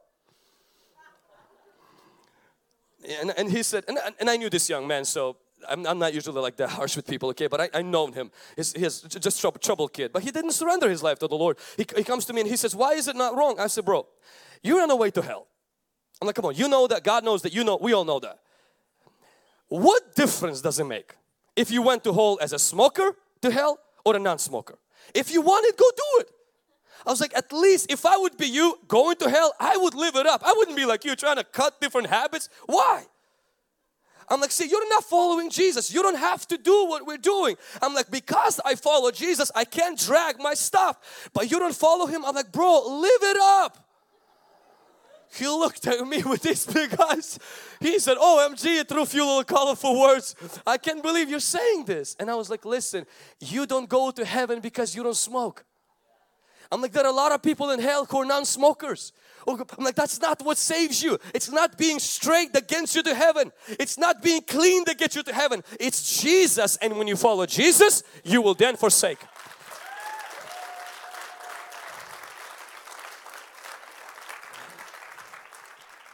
And, 3.20 3.32
and 3.36 3.50
he 3.50 3.62
said, 3.62 3.84
and, 3.88 3.98
and 4.18 4.28
I 4.28 4.36
knew 4.36 4.50
this 4.50 4.68
young 4.68 4.86
man, 4.86 5.04
so 5.04 5.36
I'm, 5.68 5.86
I'm 5.86 5.98
not 5.98 6.14
usually 6.14 6.40
like 6.40 6.56
that 6.56 6.68
harsh 6.78 6.96
with 6.96 7.06
people, 7.06 7.28
okay, 7.30 7.46
but 7.46 7.60
I, 7.60 7.70
I 7.74 7.82
known 7.82 8.12
him. 8.12 8.30
He's, 8.56 8.72
he's 8.72 9.00
just 9.02 9.40
trouble, 9.40 9.58
trouble 9.58 9.88
kid, 9.88 10.12
but 10.12 10.22
he 10.22 10.30
didn't 10.30 10.52
surrender 10.52 10.88
his 10.88 11.02
life 11.02 11.18
to 11.20 11.28
the 11.28 11.36
Lord. 11.36 11.58
He, 11.76 11.86
he 11.96 12.04
comes 12.04 12.24
to 12.26 12.32
me 12.32 12.42
and 12.42 12.50
he 12.50 12.56
says, 12.56 12.74
why 12.74 12.92
is 12.92 13.08
it 13.08 13.16
not 13.16 13.36
wrong? 13.36 13.58
I 13.58 13.66
said, 13.66 13.84
bro, 13.84 14.06
you're 14.62 14.80
on 14.80 14.88
the 14.88 14.96
way 14.96 15.10
to 15.10 15.22
hell. 15.22 15.46
I'm 16.20 16.26
like, 16.26 16.36
come 16.36 16.44
on, 16.44 16.54
you 16.54 16.68
know 16.68 16.86
that, 16.86 17.02
God 17.04 17.24
knows 17.24 17.42
that, 17.42 17.54
you 17.54 17.64
know, 17.64 17.78
we 17.80 17.94
all 17.94 18.04
know 18.04 18.20
that. 18.20 18.40
What 19.68 20.14
difference 20.14 20.60
does 20.60 20.78
it 20.78 20.84
make 20.84 21.14
if 21.56 21.70
you 21.70 21.80
went 21.82 22.04
to 22.04 22.12
hell 22.12 22.38
as 22.42 22.52
a 22.52 22.58
smoker 22.58 23.16
to 23.40 23.50
hell 23.50 23.78
or 24.04 24.16
a 24.16 24.18
non-smoker. 24.18 24.78
If 25.14 25.32
you 25.32 25.40
want 25.40 25.66
it, 25.66 25.76
go 25.76 25.90
do 25.96 26.20
it. 26.20 26.30
I 27.06 27.10
was 27.10 27.20
like, 27.20 27.34
at 27.36 27.52
least 27.52 27.90
if 27.90 28.04
I 28.04 28.16
would 28.16 28.36
be 28.36 28.46
you 28.46 28.78
going 28.86 29.16
to 29.16 29.30
hell, 29.30 29.54
I 29.58 29.76
would 29.76 29.94
live 29.94 30.16
it 30.16 30.26
up. 30.26 30.42
I 30.44 30.52
wouldn't 30.56 30.76
be 30.76 30.84
like 30.84 31.04
you 31.04 31.16
trying 31.16 31.36
to 31.36 31.44
cut 31.44 31.80
different 31.80 32.08
habits. 32.08 32.48
Why? 32.66 33.04
I'm 34.28 34.40
like, 34.40 34.52
see, 34.52 34.68
you're 34.68 34.88
not 34.90 35.04
following 35.04 35.50
Jesus. 35.50 35.92
You 35.92 36.02
don't 36.02 36.18
have 36.18 36.46
to 36.48 36.56
do 36.58 36.86
what 36.86 37.06
we're 37.06 37.16
doing. 37.16 37.56
I'm 37.82 37.94
like, 37.94 38.10
because 38.10 38.60
I 38.64 38.76
follow 38.76 39.10
Jesus, 39.10 39.50
I 39.56 39.64
can't 39.64 39.98
drag 39.98 40.38
my 40.38 40.54
stuff. 40.54 41.30
But 41.32 41.50
you 41.50 41.58
don't 41.58 41.74
follow 41.74 42.06
Him. 42.06 42.24
I'm 42.24 42.36
like, 42.36 42.52
bro, 42.52 43.00
live 43.00 43.22
it 43.22 43.36
up. 43.40 43.89
He 45.32 45.46
looked 45.46 45.86
at 45.86 46.06
me 46.06 46.22
with 46.24 46.42
these 46.42 46.66
big 46.66 46.94
eyes. 47.00 47.38
He 47.80 47.98
said, 47.98 48.16
OMG, 48.16 48.64
you 48.64 48.84
threw 48.84 49.02
a 49.02 49.06
few 49.06 49.24
little 49.24 49.44
colorful 49.44 50.00
words. 50.00 50.34
I 50.66 50.76
can't 50.76 51.02
believe 51.02 51.30
you're 51.30 51.40
saying 51.40 51.84
this. 51.84 52.16
And 52.18 52.30
I 52.30 52.34
was 52.34 52.50
like, 52.50 52.64
listen, 52.64 53.06
you 53.38 53.66
don't 53.66 53.88
go 53.88 54.10
to 54.10 54.24
heaven 54.24 54.60
because 54.60 54.94
you 54.94 55.02
don't 55.02 55.16
smoke. 55.16 55.64
I'm 56.72 56.80
like, 56.80 56.92
there 56.92 57.04
are 57.04 57.10
a 57.10 57.16
lot 57.16 57.32
of 57.32 57.42
people 57.42 57.70
in 57.70 57.80
hell 57.80 58.04
who 58.04 58.18
are 58.18 58.24
non-smokers. 58.24 59.12
Oh, 59.46 59.60
I'm 59.76 59.84
like, 59.84 59.96
that's 59.96 60.20
not 60.20 60.42
what 60.42 60.56
saves 60.56 61.02
you. 61.02 61.18
It's 61.34 61.50
not 61.50 61.76
being 61.76 61.98
straight 61.98 62.52
that 62.52 62.68
gets 62.68 62.94
you 62.94 63.02
to 63.02 63.14
heaven. 63.14 63.50
It's 63.68 63.98
not 63.98 64.22
being 64.22 64.42
clean 64.42 64.84
that 64.84 64.98
gets 64.98 65.16
you 65.16 65.22
to 65.24 65.34
heaven. 65.34 65.64
It's 65.80 66.20
Jesus. 66.20 66.76
And 66.76 66.96
when 66.96 67.08
you 67.08 67.16
follow 67.16 67.46
Jesus, 67.46 68.02
you 68.22 68.40
will 68.42 68.54
then 68.54 68.76
forsake. 68.76 69.18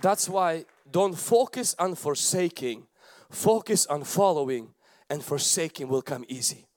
That's 0.06 0.28
why 0.28 0.66
don't 0.88 1.18
focus 1.18 1.74
on 1.80 1.96
forsaking, 1.96 2.86
focus 3.28 3.86
on 3.86 4.04
following 4.04 4.68
and 5.10 5.20
forsaking 5.20 5.88
will 5.88 6.00
come 6.00 6.24
easy. 6.28 6.68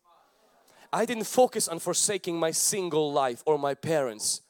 I 0.92 1.06
didn't 1.06 1.26
focus 1.26 1.68
on 1.68 1.78
forsaking 1.78 2.40
my 2.40 2.50
single 2.50 3.14
life 3.14 3.44
or 3.46 3.60
my 3.60 3.76
parents. 3.76 4.42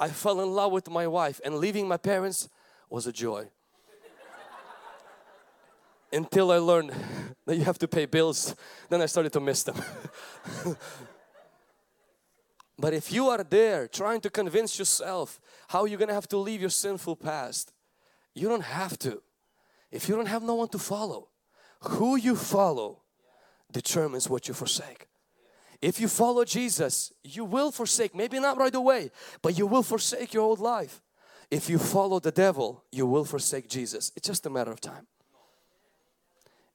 I 0.00 0.08
fell 0.08 0.40
in 0.40 0.50
love 0.50 0.72
with 0.72 0.90
my 0.90 1.06
wife 1.06 1.40
and 1.44 1.58
leaving 1.58 1.86
my 1.86 1.96
parents 1.96 2.48
was 2.90 3.06
a 3.06 3.12
joy. 3.12 3.50
Until 6.12 6.50
I 6.50 6.58
learned 6.58 6.92
that 7.46 7.54
you 7.54 7.62
have 7.62 7.78
to 7.78 7.86
pay 7.86 8.04
bills, 8.04 8.56
then 8.88 9.00
I 9.00 9.06
started 9.06 9.32
to 9.34 9.40
miss 9.40 9.62
them. 9.62 9.80
but 12.80 12.94
if 12.94 13.12
you 13.12 13.28
are 13.28 13.44
there 13.44 13.86
trying 13.86 14.20
to 14.22 14.28
convince 14.28 14.76
yourself 14.76 15.40
how 15.68 15.84
you're 15.84 16.00
gonna 16.00 16.14
have 16.14 16.26
to 16.30 16.36
leave 16.36 16.60
your 16.60 16.70
sinful 16.70 17.14
past, 17.14 17.72
you 18.34 18.48
don't 18.48 18.64
have 18.64 18.98
to. 19.00 19.22
If 19.90 20.08
you 20.08 20.16
don't 20.16 20.26
have 20.26 20.42
no 20.42 20.56
one 20.56 20.68
to 20.68 20.78
follow, 20.78 21.28
who 21.80 22.16
you 22.16 22.36
follow 22.36 23.02
determines 23.72 24.28
what 24.28 24.48
you 24.48 24.54
forsake. 24.54 25.06
If 25.80 26.00
you 26.00 26.08
follow 26.08 26.44
Jesus, 26.44 27.12
you 27.22 27.44
will 27.44 27.70
forsake, 27.70 28.14
maybe 28.14 28.38
not 28.40 28.56
right 28.56 28.74
away, 28.74 29.10
but 29.42 29.58
you 29.58 29.66
will 29.66 29.82
forsake 29.82 30.32
your 30.32 30.42
old 30.42 30.58
life. 30.58 31.02
If 31.50 31.68
you 31.68 31.78
follow 31.78 32.20
the 32.20 32.30
devil, 32.30 32.84
you 32.90 33.06
will 33.06 33.24
forsake 33.24 33.68
Jesus. 33.68 34.10
It's 34.16 34.26
just 34.26 34.46
a 34.46 34.50
matter 34.50 34.72
of 34.72 34.80
time. 34.80 35.06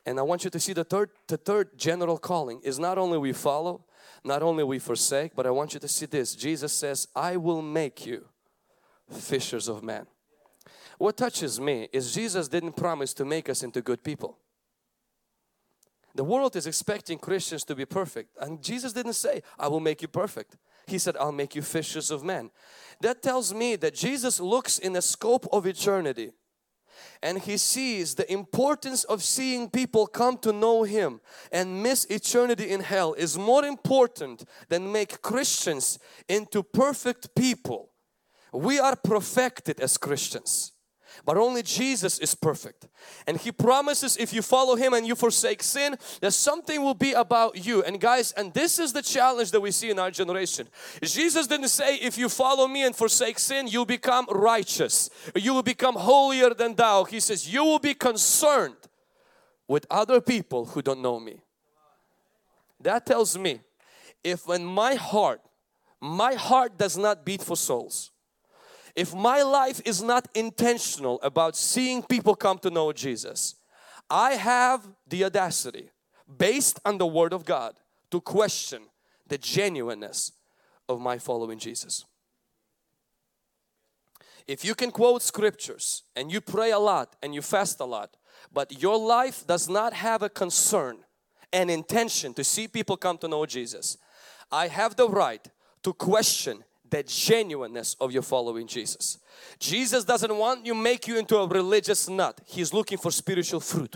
And 0.06 0.20
I 0.20 0.22
want 0.22 0.44
you 0.44 0.50
to 0.50 0.60
see 0.60 0.74
the 0.74 0.84
third, 0.84 1.10
the 1.28 1.38
third 1.38 1.78
general 1.78 2.18
calling 2.18 2.62
is 2.64 2.80
not 2.80 2.98
only 2.98 3.18
we 3.18 3.34
follow, 3.34 3.84
not 4.24 4.42
only 4.42 4.64
we 4.64 4.80
forsake, 4.80 5.36
but 5.36 5.46
I 5.46 5.52
want 5.52 5.74
you 5.74 5.80
to 5.80 5.88
see 5.88 6.06
this. 6.06 6.36
Jesus 6.36 6.72
says, 6.72 7.08
I 7.16 7.38
will 7.38 7.62
make 7.62 8.06
you 8.06 8.26
fishers 9.10 9.68
of 9.68 9.84
men. 9.84 10.06
What 11.00 11.16
touches 11.16 11.62
me 11.62 11.88
is 11.94 12.14
Jesus 12.14 12.50
didn't 12.50 12.76
promise 12.76 13.14
to 13.16 13.26
make 13.26 13.48
us 13.48 13.64
into 13.64 13.82
good 13.82 14.04
people. 14.04 14.38
The 16.14 16.26
world 16.26 16.58
is 16.58 16.68
expecting 16.68 17.18
Christians 17.18 17.64
to 17.64 17.76
be 17.76 17.86
perfect 17.86 18.36
and 18.42 18.62
Jesus 18.62 18.92
didn't 18.92 19.14
say, 19.14 19.42
I 19.58 19.70
will 19.70 19.80
make 19.80 20.02
you 20.02 20.10
perfect. 20.10 20.58
He 20.88 20.98
said, 20.98 21.16
I'll 21.16 21.32
make 21.32 21.56
you 21.56 21.62
fishers 21.62 22.12
of 22.12 22.26
men. 22.26 22.52
That 23.00 23.22
tells 23.22 23.54
me 23.54 23.78
that 23.78 23.96
Jesus 23.96 24.42
looks 24.42 24.78
in 24.78 24.92
the 24.92 25.02
scope 25.02 25.48
of 25.54 25.66
eternity 25.66 26.34
and 27.24 27.40
he 27.40 27.56
sees 27.56 28.16
the 28.16 28.30
importance 28.30 29.06
of 29.06 29.24
seeing 29.24 29.70
people 29.70 30.06
come 30.06 30.38
to 30.40 30.52
know 30.52 30.84
him 30.84 31.22
and 31.50 31.82
miss 31.82 32.04
eternity 32.10 32.72
in 32.72 32.82
hell 32.82 33.14
is 33.14 33.38
more 33.38 33.64
important 33.64 34.44
than 34.68 34.92
make 34.92 35.22
Christians 35.22 35.98
into 36.28 36.62
perfect 36.62 37.34
people. 37.36 37.92
We 38.52 38.80
are 38.80 38.98
perfected 38.98 39.80
as 39.80 39.98
Christians. 39.98 40.74
But 41.26 41.38
only 41.38 41.64
Jesus 41.64 42.20
is 42.20 42.36
perfect. 42.36 42.88
And 43.28 43.38
He 43.38 43.52
promises 43.52 44.18
if 44.18 44.34
you 44.34 44.42
follow 44.42 44.76
Him 44.76 44.94
and 44.94 45.06
you 45.06 45.16
forsake 45.16 45.64
sin, 45.64 45.98
that 46.22 46.32
something 46.32 46.84
will 46.84 46.94
be 46.94 47.14
about 47.14 47.66
you. 47.66 47.84
And 47.84 48.00
guys, 48.00 48.32
and 48.34 48.54
this 48.54 48.80
is 48.80 48.94
the 48.94 49.02
challenge 49.02 49.52
that 49.52 49.62
we 49.62 49.72
see 49.72 49.90
in 49.90 50.00
our 50.00 50.12
generation. 50.12 50.68
Jesus 51.02 51.48
didn't 51.48 51.70
say 51.70 51.96
if 51.98 52.18
you 52.18 52.30
follow 52.30 52.68
me 52.68 52.84
and 52.84 52.96
forsake 52.96 53.40
sin, 53.40 53.68
you'll 53.68 53.86
become 53.86 54.26
righteous. 54.30 55.10
You 55.36 55.54
will 55.54 55.64
become 55.64 55.96
holier 55.96 56.54
than 56.54 56.76
thou. 56.76 57.04
He 57.04 57.20
says 57.20 57.52
you 57.52 57.64
will 57.64 57.80
be 57.80 57.94
concerned 57.94 58.76
with 59.68 59.86
other 59.90 60.20
people 60.20 60.66
who 60.66 60.82
don't 60.82 61.02
know 61.02 61.20
me. 61.20 61.42
That 62.82 63.06
tells 63.06 63.38
me 63.38 63.62
if 64.24 64.48
when 64.48 64.66
my 64.66 64.96
heart, 64.96 65.42
my 66.02 66.34
heart 66.34 66.78
does 66.78 66.98
not 66.98 67.26
beat 67.26 67.42
for 67.42 67.56
souls, 67.56 68.12
if 69.00 69.16
my 69.16 69.42
life 69.44 69.80
is 69.86 70.04
not 70.04 70.28
intentional 70.36 71.22
about 71.22 71.56
seeing 71.56 72.04
people 72.04 72.36
come 72.36 72.60
to 72.60 72.70
know 72.70 72.92
Jesus, 72.92 73.56
I 74.10 74.32
have 74.32 74.90
the 75.08 75.24
audacity 75.24 75.92
based 76.38 76.82
on 76.84 76.98
the 76.98 77.08
Word 77.08 77.32
of 77.32 77.46
God 77.46 77.80
to 78.12 78.20
question 78.20 78.82
the 79.26 79.38
genuineness 79.38 80.34
of 80.90 81.00
my 81.00 81.18
following 81.18 81.60
Jesus. 81.60 82.04
If 84.46 84.66
you 84.66 84.76
can 84.76 84.92
quote 84.92 85.22
scriptures 85.22 86.04
and 86.18 86.30
you 86.30 86.42
pray 86.42 86.72
a 86.72 86.80
lot 86.80 87.16
and 87.24 87.34
you 87.34 87.42
fast 87.42 87.80
a 87.80 87.86
lot, 87.86 88.18
but 88.52 88.82
your 88.82 88.98
life 88.98 89.48
does 89.48 89.70
not 89.70 89.94
have 89.94 90.24
a 90.24 90.30
concern 90.30 90.98
and 91.54 91.72
intention 91.72 92.34
to 92.34 92.44
see 92.44 92.68
people 92.68 92.98
come 92.98 93.18
to 93.20 93.30
know 93.30 93.46
Jesus, 93.46 93.98
I 94.52 94.68
have 94.68 94.98
the 94.98 95.08
right 95.08 95.48
to 95.84 95.94
question 95.94 96.66
the 96.90 97.04
genuineness 97.04 97.96
of 98.00 98.12
your 98.12 98.22
following 98.22 98.68
Jesus. 98.68 99.20
Jesus 99.60 100.04
doesn't 100.04 100.36
want 100.36 100.66
you 100.66 100.74
make 100.74 101.08
you 101.08 101.18
into 101.18 101.38
a 101.38 101.48
religious 101.48 102.10
nut. 102.10 102.42
He's 102.46 102.74
looking 102.74 102.98
for 102.98 103.12
spiritual 103.12 103.60
fruit. 103.60 103.96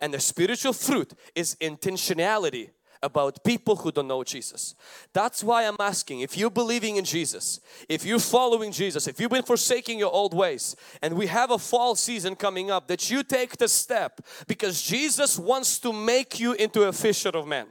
And 0.00 0.14
the 0.14 0.20
spiritual 0.20 0.72
fruit 0.72 1.12
is 1.34 1.56
intentionality 1.56 2.70
about 3.02 3.42
people 3.42 3.76
who 3.76 3.90
don't 3.90 4.08
know 4.08 4.22
Jesus. 4.22 4.74
That's 5.12 5.42
why 5.42 5.66
I'm 5.66 5.76
asking 5.78 6.20
if 6.20 6.36
you're 6.36 6.50
believing 6.50 6.96
in 6.96 7.04
Jesus, 7.04 7.60
if 7.88 8.04
you're 8.04 8.18
following 8.18 8.72
Jesus, 8.72 9.06
if 9.06 9.18
you've 9.18 9.30
been 9.30 9.42
forsaking 9.42 9.98
your 9.98 10.12
old 10.12 10.34
ways 10.34 10.76
and 11.00 11.14
we 11.14 11.26
have 11.26 11.50
a 11.50 11.58
fall 11.58 11.94
season 11.94 12.36
coming 12.36 12.70
up 12.70 12.88
that 12.88 13.10
you 13.10 13.22
take 13.22 13.56
the 13.56 13.68
step 13.68 14.20
because 14.46 14.82
Jesus 14.82 15.38
wants 15.38 15.78
to 15.78 15.92
make 15.92 16.38
you 16.38 16.52
into 16.52 16.82
a 16.82 16.92
fisher 16.92 17.30
of 17.30 17.46
men. 17.46 17.68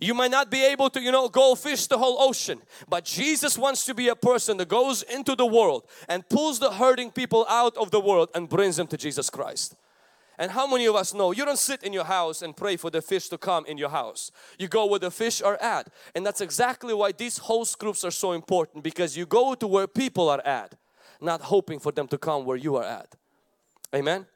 You 0.00 0.14
might 0.14 0.30
not 0.30 0.50
be 0.50 0.64
able 0.64 0.90
to, 0.90 1.00
you 1.00 1.12
know, 1.12 1.28
go 1.28 1.54
fish 1.54 1.86
the 1.86 1.98
whole 1.98 2.20
ocean, 2.20 2.60
but 2.88 3.04
Jesus 3.04 3.58
wants 3.58 3.84
to 3.86 3.94
be 3.94 4.08
a 4.08 4.16
person 4.16 4.56
that 4.58 4.68
goes 4.68 5.02
into 5.02 5.34
the 5.34 5.46
world 5.46 5.84
and 6.08 6.28
pulls 6.28 6.58
the 6.58 6.72
hurting 6.72 7.10
people 7.10 7.46
out 7.48 7.76
of 7.76 7.90
the 7.90 8.00
world 8.00 8.30
and 8.34 8.48
brings 8.48 8.76
them 8.76 8.86
to 8.88 8.96
Jesus 8.96 9.30
Christ. 9.30 9.76
And 10.38 10.50
how 10.50 10.66
many 10.66 10.86
of 10.86 10.96
us 10.96 11.14
know 11.14 11.30
you 11.32 11.44
don't 11.44 11.58
sit 11.58 11.82
in 11.84 11.92
your 11.92 12.04
house 12.04 12.42
and 12.42 12.56
pray 12.56 12.76
for 12.76 12.90
the 12.90 13.00
fish 13.00 13.28
to 13.28 13.38
come 13.38 13.64
in 13.66 13.78
your 13.78 13.88
house. 13.88 14.32
You 14.58 14.66
go 14.66 14.86
where 14.86 14.98
the 14.98 15.10
fish 15.10 15.40
are 15.40 15.56
at. 15.62 15.88
And 16.14 16.26
that's 16.26 16.40
exactly 16.40 16.92
why 16.92 17.12
these 17.12 17.38
host 17.38 17.78
groups 17.78 18.04
are 18.04 18.10
so 18.10 18.32
important 18.32 18.82
because 18.82 19.16
you 19.16 19.26
go 19.26 19.54
to 19.54 19.66
where 19.66 19.86
people 19.86 20.28
are 20.28 20.44
at, 20.44 20.74
not 21.20 21.40
hoping 21.42 21.78
for 21.78 21.92
them 21.92 22.08
to 22.08 22.18
come 22.18 22.44
where 22.44 22.56
you 22.56 22.76
are 22.76 22.84
at. 22.84 23.14
Amen. 23.94 24.26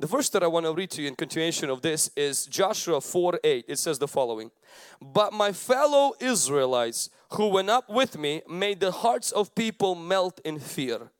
The 0.00 0.06
verse 0.06 0.30
that 0.30 0.42
I 0.42 0.46
want 0.46 0.64
to 0.64 0.72
read 0.72 0.90
to 0.92 1.02
you 1.02 1.08
in 1.08 1.14
continuation 1.14 1.68
of 1.68 1.82
this 1.82 2.10
is 2.16 2.46
Joshua 2.46 3.02
4 3.02 3.38
8. 3.44 3.66
It 3.68 3.78
says 3.78 3.98
the 3.98 4.08
following 4.08 4.50
But 4.98 5.34
my 5.34 5.52
fellow 5.52 6.14
Israelites 6.18 7.10
who 7.32 7.48
went 7.48 7.68
up 7.68 7.90
with 7.90 8.16
me 8.16 8.40
made 8.48 8.80
the 8.80 8.92
hearts 8.92 9.30
of 9.30 9.54
people 9.54 9.94
melt 9.94 10.40
in 10.42 10.58
fear. 10.58 11.10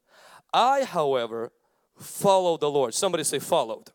I, 0.54 0.84
however, 0.84 1.52
follow 1.98 2.56
the 2.56 2.70
Lord. 2.70 2.94
Somebody 2.94 3.22
say 3.22 3.38
followed. 3.38 3.90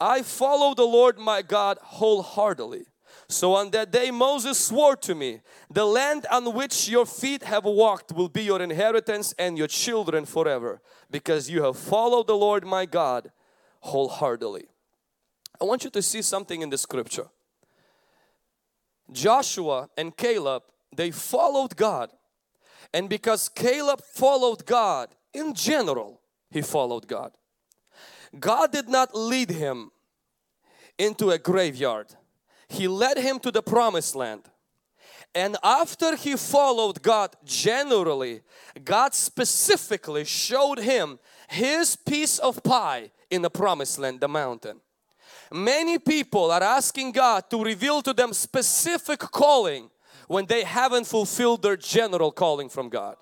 I 0.00 0.22
follow 0.22 0.76
the 0.76 0.84
Lord 0.84 1.18
my 1.18 1.42
God 1.42 1.78
wholeheartedly. 1.82 2.84
So 3.28 3.54
on 3.54 3.72
that 3.72 3.90
day 3.90 4.12
Moses 4.12 4.60
swore 4.60 4.94
to 4.96 5.16
me, 5.16 5.40
the 5.68 5.84
land 5.84 6.24
on 6.30 6.54
which 6.54 6.88
your 6.88 7.04
feet 7.04 7.42
have 7.42 7.64
walked 7.64 8.12
will 8.12 8.28
be 8.28 8.44
your 8.44 8.62
inheritance 8.62 9.34
and 9.40 9.58
your 9.58 9.66
children 9.66 10.24
forever 10.24 10.80
because 11.10 11.50
you 11.50 11.64
have 11.64 11.76
followed 11.76 12.28
the 12.28 12.36
Lord 12.36 12.64
my 12.64 12.86
God 12.86 13.32
wholeheartedly. 13.84 14.64
I 15.60 15.64
want 15.64 15.84
you 15.84 15.90
to 15.90 16.00
see 16.00 16.22
something 16.22 16.62
in 16.62 16.70
the 16.70 16.78
scripture. 16.78 17.26
Joshua 19.12 19.90
and 19.96 20.16
Caleb, 20.16 20.62
they 20.96 21.10
followed 21.10 21.76
God. 21.76 22.10
And 22.94 23.08
because 23.10 23.50
Caleb 23.50 24.00
followed 24.00 24.64
God 24.64 25.10
in 25.34 25.52
general, 25.52 26.20
he 26.50 26.62
followed 26.62 27.06
God. 27.06 27.32
God 28.40 28.72
did 28.72 28.88
not 28.88 29.14
lead 29.14 29.50
him 29.50 29.90
into 30.98 31.30
a 31.30 31.38
graveyard. 31.38 32.14
He 32.68 32.88
led 32.88 33.18
him 33.18 33.38
to 33.40 33.50
the 33.50 33.62
promised 33.62 34.16
land. 34.16 34.44
And 35.34 35.56
after 35.62 36.16
he 36.16 36.36
followed 36.36 37.02
God 37.02 37.36
generally, 37.44 38.40
God 38.82 39.14
specifically 39.14 40.24
showed 40.24 40.78
him 40.78 41.18
his 41.48 41.96
piece 41.96 42.38
of 42.38 42.62
pie 42.62 43.10
in 43.34 43.42
the 43.42 43.50
promised 43.50 43.98
land, 43.98 44.20
the 44.20 44.28
mountain. 44.28 44.80
Many 45.52 45.98
people 45.98 46.50
are 46.50 46.62
asking 46.62 47.12
God 47.12 47.48
to 47.50 47.62
reveal 47.62 48.02
to 48.02 48.12
them 48.12 48.32
specific 48.32 49.20
calling 49.20 49.90
when 50.26 50.46
they 50.46 50.64
haven't 50.64 51.06
fulfilled 51.06 51.62
their 51.62 51.76
general 51.76 52.32
calling 52.32 52.68
from 52.68 52.88
God. 52.88 53.16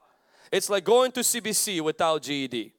It's 0.50 0.70
like 0.70 0.84
going 0.84 1.12
to 1.12 1.20
CBC 1.20 1.80
without 1.80 2.22
GED. 2.22 2.72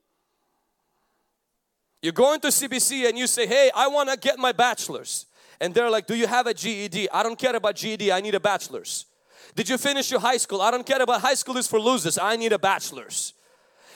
You're 2.01 2.13
going 2.13 2.39
to 2.41 2.49
CBC 2.49 3.07
and 3.07 3.17
you 3.17 3.27
say, 3.27 3.47
hey, 3.47 3.71
I 3.73 3.87
want 3.87 4.09
to 4.09 4.17
get 4.17 4.37
my 4.37 4.51
bachelor's. 4.51 5.25
And 5.59 5.73
they're 5.73 5.89
like, 5.89 6.05
do 6.05 6.15
you 6.15 6.27
have 6.27 6.47
a 6.47 6.53
GED? 6.53 7.09
I 7.11 7.23
don't 7.23 7.39
care 7.39 7.55
about 7.55 7.75
GED, 7.75 8.11
I 8.11 8.21
need 8.21 8.35
a 8.35 8.39
bachelor's. 8.39 9.05
Did 9.55 9.69
you 9.69 9.77
finish 9.77 10.11
your 10.11 10.19
high 10.19 10.37
school? 10.37 10.61
I 10.61 10.71
don't 10.71 10.85
care 10.85 11.01
about 11.01 11.21
high 11.21 11.35
school 11.35 11.57
is 11.57 11.67
for 11.67 11.79
losers, 11.79 12.17
I 12.17 12.35
need 12.35 12.53
a 12.53 12.59
bachelor's. 12.59 13.33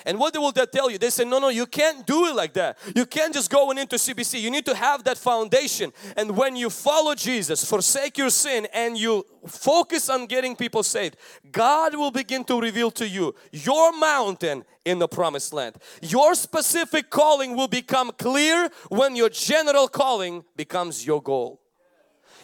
And 0.08 0.18
what 0.18 0.34
will 0.38 0.54
they 0.54 0.66
tell 0.66 0.90
you? 0.90 0.98
They 0.98 1.10
say, 1.10 1.26
no, 1.26 1.38
no, 1.38 1.50
you 1.50 1.66
can't 1.66 2.08
do 2.08 2.28
it 2.28 2.34
like 2.34 2.54
that. 2.54 2.78
You 2.96 3.06
can't 3.06 3.34
just 3.34 3.52
go 3.52 3.70
into 3.72 3.98
CBC. 3.98 4.40
You 4.40 4.50
need 4.50 4.66
to 4.66 4.74
have 4.74 5.04
that 5.04 5.18
foundation. 5.18 5.92
And 6.16 6.38
when 6.38 6.56
you 6.56 6.70
follow 6.70 7.14
Jesus, 7.14 7.70
forsake 7.70 8.18
your 8.18 8.30
sin 8.30 8.70
and 8.74 8.98
you 8.98 9.26
focus 9.46 10.10
on 10.10 10.26
getting 10.26 10.56
people 10.56 10.82
saved, 10.82 11.18
God 11.52 11.94
will 11.94 12.12
begin 12.12 12.46
to 12.46 12.58
reveal 12.62 12.90
to 12.92 13.06
you 13.06 13.36
your 13.52 13.92
mountain 14.00 14.64
in 14.86 14.98
the 14.98 15.10
promised 15.10 15.52
land. 15.52 15.76
Your 16.02 16.36
specific 16.36 17.10
calling 17.10 17.58
will 17.58 17.68
become 17.68 18.14
clear 18.18 18.70
when 18.88 19.14
your 19.18 19.28
general 19.28 19.90
calling 19.90 20.46
becomes 20.56 21.06
your 21.06 21.22
goal. 21.22 21.60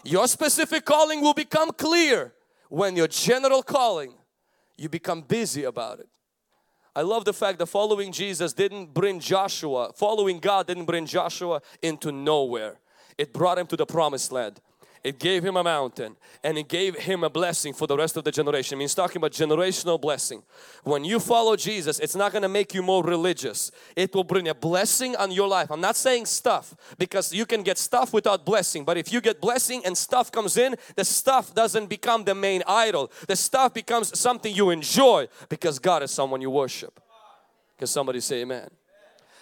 Your 0.03 0.27
specific 0.27 0.83
calling 0.83 1.21
will 1.21 1.33
become 1.33 1.71
clear 1.71 2.33
when 2.67 2.97
your 2.97 3.07
general 3.07 3.63
calling, 3.63 4.13
you 4.77 4.89
become 4.89 5.21
busy 5.21 5.63
about 5.63 6.01
it. 6.01 6.09
I 6.95 7.01
love 7.01 7.25
the 7.25 7.33
fact 7.33 7.57
that 7.59 7.65
following 7.65 8.11
Jesus 8.11 8.53
didn't 8.53 8.93
bring 8.93 9.19
Joshua, 9.19 9.91
following 9.95 10.39
God 10.39 10.67
didn't 10.67 10.85
bring 10.85 11.05
Joshua 11.05 11.61
into 11.81 12.11
nowhere. 12.11 12.79
It 13.17 13.33
brought 13.33 13.57
him 13.57 13.67
to 13.67 13.77
the 13.77 13.85
promised 13.85 14.31
land. 14.31 14.59
It 15.03 15.19
gave 15.19 15.43
him 15.43 15.57
a 15.57 15.63
mountain 15.63 16.15
and 16.45 16.57
it 16.57 16.69
gave 16.69 16.95
him 16.95 17.25
a 17.25 17.29
blessing 17.29 17.73
for 17.73 17.87
the 17.87 17.97
rest 17.97 18.15
of 18.15 18.23
the 18.23 18.31
generation. 18.31 18.77
It 18.77 18.79
means 18.79 18.95
talking 18.95 19.17
about 19.17 19.33
generational 19.33 19.99
blessing. 19.99 20.43
When 20.83 21.03
you 21.03 21.19
follow 21.19 21.57
Jesus, 21.57 21.99
it's 21.99 22.15
not 22.15 22.31
going 22.31 22.43
to 22.43 22.49
make 22.49 22.73
you 22.73 22.81
more 22.81 23.03
religious. 23.03 23.69
It 23.97 24.15
will 24.15 24.23
bring 24.23 24.47
a 24.47 24.55
blessing 24.55 25.17
on 25.17 25.31
your 25.31 25.49
life. 25.49 25.71
I'm 25.71 25.81
not 25.81 25.97
saying 25.97 26.27
stuff 26.27 26.73
because 26.97 27.33
you 27.33 27.45
can 27.45 27.63
get 27.63 27.77
stuff 27.77 28.13
without 28.13 28.45
blessing. 28.45 28.85
But 28.85 28.97
if 28.97 29.11
you 29.11 29.19
get 29.19 29.41
blessing 29.41 29.81
and 29.85 29.97
stuff 29.97 30.31
comes 30.31 30.55
in, 30.55 30.75
the 30.95 31.03
stuff 31.03 31.53
doesn't 31.53 31.87
become 31.87 32.23
the 32.23 32.35
main 32.35 32.63
idol. 32.65 33.11
The 33.27 33.35
stuff 33.35 33.73
becomes 33.73 34.17
something 34.17 34.55
you 34.55 34.69
enjoy 34.69 35.27
because 35.49 35.79
God 35.79 36.03
is 36.03 36.11
someone 36.11 36.39
you 36.39 36.49
worship. 36.49 37.01
Can 37.77 37.87
somebody 37.87 38.21
say 38.21 38.41
amen? 38.41 38.69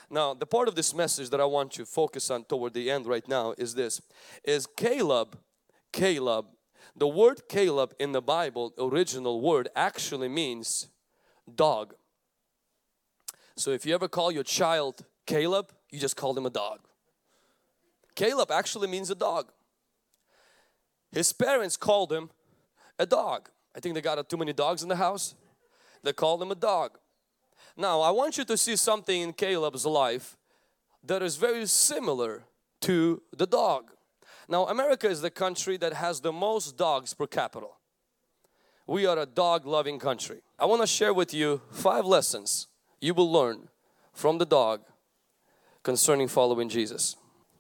Now, 0.10 0.34
the 0.34 0.48
part 0.48 0.68
of 0.68 0.74
this 0.74 0.96
message 0.96 1.30
that 1.30 1.40
I 1.40 1.46
want 1.46 1.72
to 1.74 1.86
focus 1.86 2.32
on 2.32 2.46
toward 2.46 2.74
the 2.74 2.90
end 2.90 3.06
right 3.06 3.26
now 3.28 3.54
is 3.58 3.76
this, 3.76 4.02
is 4.44 4.68
Caleb 4.76 5.38
Caleb. 5.92 6.46
The 6.96 7.08
word 7.08 7.48
Caleb 7.48 7.94
in 8.00 8.12
the 8.12 8.22
Bible, 8.22 8.74
original 8.78 9.42
word, 9.42 9.70
actually 9.76 10.28
means 10.28 10.88
dog. 11.54 11.94
So 13.56 13.72
if 13.72 13.86
you 13.86 13.94
ever 13.94 14.08
call 14.08 14.32
your 14.32 14.44
child 14.44 15.06
Caleb, 15.26 15.72
you 15.90 16.00
just 16.00 16.16
call 16.16 16.38
him 16.38 16.46
a 16.46 16.50
dog. 16.50 16.80
Caleb 18.16 18.52
actually 18.52 18.88
means 18.88 19.10
a 19.10 19.16
dog. 19.16 19.52
His 21.12 21.34
parents 21.34 21.78
called 21.78 22.12
him 22.12 22.30
a 22.98 23.06
dog. 23.06 23.50
I 23.76 23.80
think 23.80 23.96
they 23.96 24.02
got 24.02 24.28
too 24.30 24.38
many 24.38 24.54
dogs 24.54 24.84
in 24.84 24.90
the 24.90 24.96
house. 24.96 25.36
They 26.04 26.14
called 26.14 26.42
him 26.42 26.52
a 26.52 26.56
dog. 26.56 26.98
Now, 27.78 28.02
I 28.02 28.12
want 28.12 28.38
you 28.38 28.46
to 28.46 28.58
see 28.58 28.76
something 28.76 29.22
in 29.22 29.34
Caleb's 29.34 29.86
life 29.86 30.38
that 31.04 31.22
is 31.22 31.36
very 31.36 31.66
similar 31.66 32.44
to 32.82 33.22
the 33.36 33.48
dog. 33.48 33.92
Now 34.48 34.66
America 34.68 35.08
is 35.08 35.22
the 35.22 35.30
country 35.30 35.78
that 35.78 35.94
has 35.94 36.22
the 36.22 36.32
most 36.32 36.78
dogs 36.78 37.14
per 37.14 37.28
capita. 37.28 37.68
We 38.88 39.06
are 39.06 39.20
a 39.20 39.26
dog 39.26 39.66
loving 39.66 40.00
country. 40.00 40.42
I 40.60 40.66
want 40.66 40.82
to 40.82 40.88
share 40.88 41.14
with 41.14 41.34
you 41.34 41.62
five 41.72 42.06
lessons 42.06 42.68
you 43.00 43.14
will 43.14 43.32
learn 43.32 43.70
from 44.14 44.38
the 44.38 44.46
dog 44.46 44.82
concerning 45.84 46.28
following 46.28 46.70
Jesus. 46.70 47.16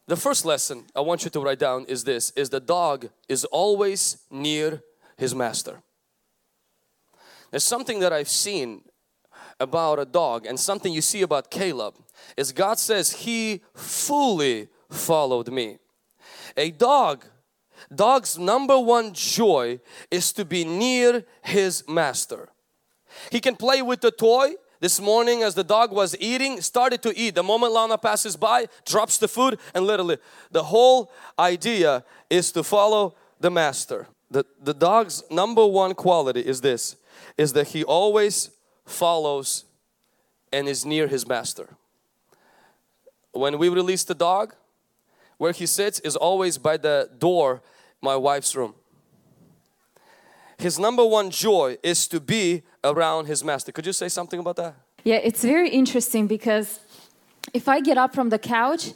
The 0.07 0.17
first 0.17 0.45
lesson 0.45 0.85
I 0.95 1.01
want 1.01 1.23
you 1.23 1.29
to 1.29 1.39
write 1.39 1.59
down 1.59 1.85
is 1.85 2.03
this 2.03 2.31
is 2.31 2.49
the 2.49 2.59
dog 2.59 3.09
is 3.29 3.45
always 3.45 4.17
near 4.29 4.81
his 5.17 5.33
master. 5.33 5.81
There's 7.51 7.63
something 7.63 7.99
that 7.99 8.13
I've 8.13 8.29
seen 8.29 8.83
about 9.59 9.99
a 9.99 10.05
dog 10.05 10.45
and 10.45 10.59
something 10.59 10.91
you 10.91 11.01
see 11.01 11.21
about 11.21 11.51
Caleb 11.51 11.95
is 12.35 12.51
God 12.51 12.79
says 12.79 13.11
he 13.11 13.61
fully 13.75 14.69
followed 14.89 15.51
me. 15.51 15.77
A 16.57 16.71
dog, 16.71 17.25
dog's 17.93 18.37
number 18.37 18.79
one 18.79 19.13
joy 19.13 19.79
is 20.09 20.33
to 20.33 20.45
be 20.45 20.63
near 20.63 21.23
his 21.43 21.83
master. 21.87 22.49
He 23.31 23.39
can 23.39 23.55
play 23.55 23.81
with 23.81 24.01
the 24.01 24.11
toy. 24.11 24.53
This 24.79 24.99
morning 24.99 25.43
as 25.43 25.53
the 25.53 25.63
dog 25.63 25.91
was 25.91 26.15
eating, 26.19 26.59
started 26.59 27.03
to 27.03 27.15
eat. 27.15 27.35
The 27.35 27.43
moment 27.43 27.71
Lana 27.71 27.99
passes 27.99 28.35
by, 28.35 28.65
drops 28.83 29.19
the 29.19 29.27
food 29.27 29.59
and 29.75 29.85
literally 29.85 30.17
the 30.49 30.63
whole 30.63 31.11
idea 31.37 32.03
is 32.31 32.51
to 32.53 32.63
follow 32.63 33.15
the 33.39 33.51
master. 33.51 34.07
The, 34.31 34.43
the 34.59 34.73
dog's 34.73 35.23
number 35.29 35.67
one 35.67 35.93
quality 35.93 36.39
is 36.39 36.61
this, 36.61 36.95
is 37.37 37.53
that 37.53 37.67
he 37.67 37.83
always 37.83 38.49
follows 38.85 39.65
and 40.51 40.67
is 40.67 40.83
near 40.83 41.07
his 41.07 41.27
master. 41.27 41.69
When 43.33 43.59
we 43.59 43.69
release 43.69 44.03
the 44.03 44.15
dog, 44.15 44.55
where 45.41 45.53
he 45.53 45.65
sits 45.65 45.99
is 46.01 46.15
always 46.15 46.59
by 46.59 46.77
the 46.77 47.09
door 47.17 47.63
my 47.99 48.15
wife's 48.15 48.55
room 48.55 48.75
his 50.57 50.77
number 50.77 51.03
one 51.03 51.31
joy 51.31 51.75
is 51.81 52.07
to 52.07 52.19
be 52.19 52.61
around 52.83 53.25
his 53.25 53.43
master 53.43 53.71
could 53.71 53.85
you 53.85 53.93
say 53.93 54.07
something 54.07 54.39
about 54.39 54.55
that 54.55 54.75
yeah 55.03 55.15
it's 55.15 55.43
very 55.43 55.69
interesting 55.69 56.27
because 56.27 56.79
if 57.55 57.67
i 57.67 57.79
get 57.79 57.97
up 57.97 58.13
from 58.13 58.29
the 58.29 58.37
couch 58.37 58.93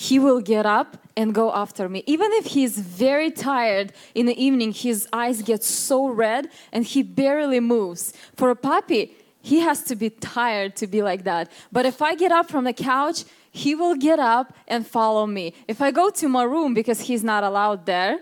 he 0.00 0.20
will 0.20 0.40
get 0.40 0.64
up 0.64 0.96
and 1.16 1.34
go 1.34 1.52
after 1.52 1.88
me. 1.88 2.04
Even 2.06 2.30
if 2.34 2.46
he's 2.46 2.78
very 2.78 3.32
tired 3.32 3.92
in 4.14 4.26
the 4.26 4.36
evening, 4.40 4.70
his 4.70 5.08
eyes 5.12 5.42
get 5.42 5.64
so 5.64 6.06
red 6.06 6.48
and 6.72 6.84
he 6.84 7.02
barely 7.02 7.58
moves. 7.58 8.12
For 8.36 8.50
a 8.50 8.54
puppy, 8.54 9.12
he 9.42 9.58
has 9.58 9.82
to 9.90 9.96
be 9.96 10.10
tired 10.10 10.76
to 10.76 10.86
be 10.86 11.02
like 11.02 11.24
that. 11.24 11.50
But 11.72 11.84
if 11.84 12.00
I 12.00 12.14
get 12.14 12.30
up 12.30 12.48
from 12.48 12.62
the 12.62 12.72
couch, 12.72 13.24
he 13.58 13.74
will 13.74 13.96
get 13.96 14.18
up 14.18 14.52
and 14.66 14.86
follow 14.86 15.26
me. 15.26 15.52
If 15.66 15.82
I 15.82 15.90
go 15.90 16.10
to 16.10 16.28
my 16.28 16.44
room 16.44 16.74
because 16.74 17.00
he's 17.00 17.24
not 17.24 17.42
allowed 17.42 17.86
there, 17.86 18.20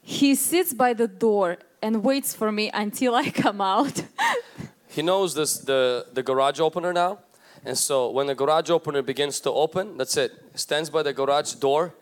he 0.00 0.34
sits 0.34 0.72
by 0.72 0.94
the 0.94 1.06
door 1.06 1.58
and 1.82 2.02
waits 2.02 2.34
for 2.34 2.50
me 2.50 2.70
until 2.72 3.14
I 3.14 3.30
come 3.44 3.60
out. 3.60 4.02
He 4.88 5.02
knows 5.02 5.34
this 5.34 5.58
the, 5.58 6.06
the 6.12 6.22
garage 6.22 6.60
opener 6.60 6.92
now. 6.92 7.18
And 7.64 7.78
so 7.78 8.10
when 8.10 8.26
the 8.26 8.34
garage 8.34 8.70
opener 8.70 9.02
begins 9.02 9.40
to 9.40 9.50
open, 9.50 9.96
that's 9.98 10.16
it. 10.16 10.32
Stands 10.54 10.90
by 10.90 11.02
the 11.02 11.12
garage 11.12 11.52
door 11.54 11.94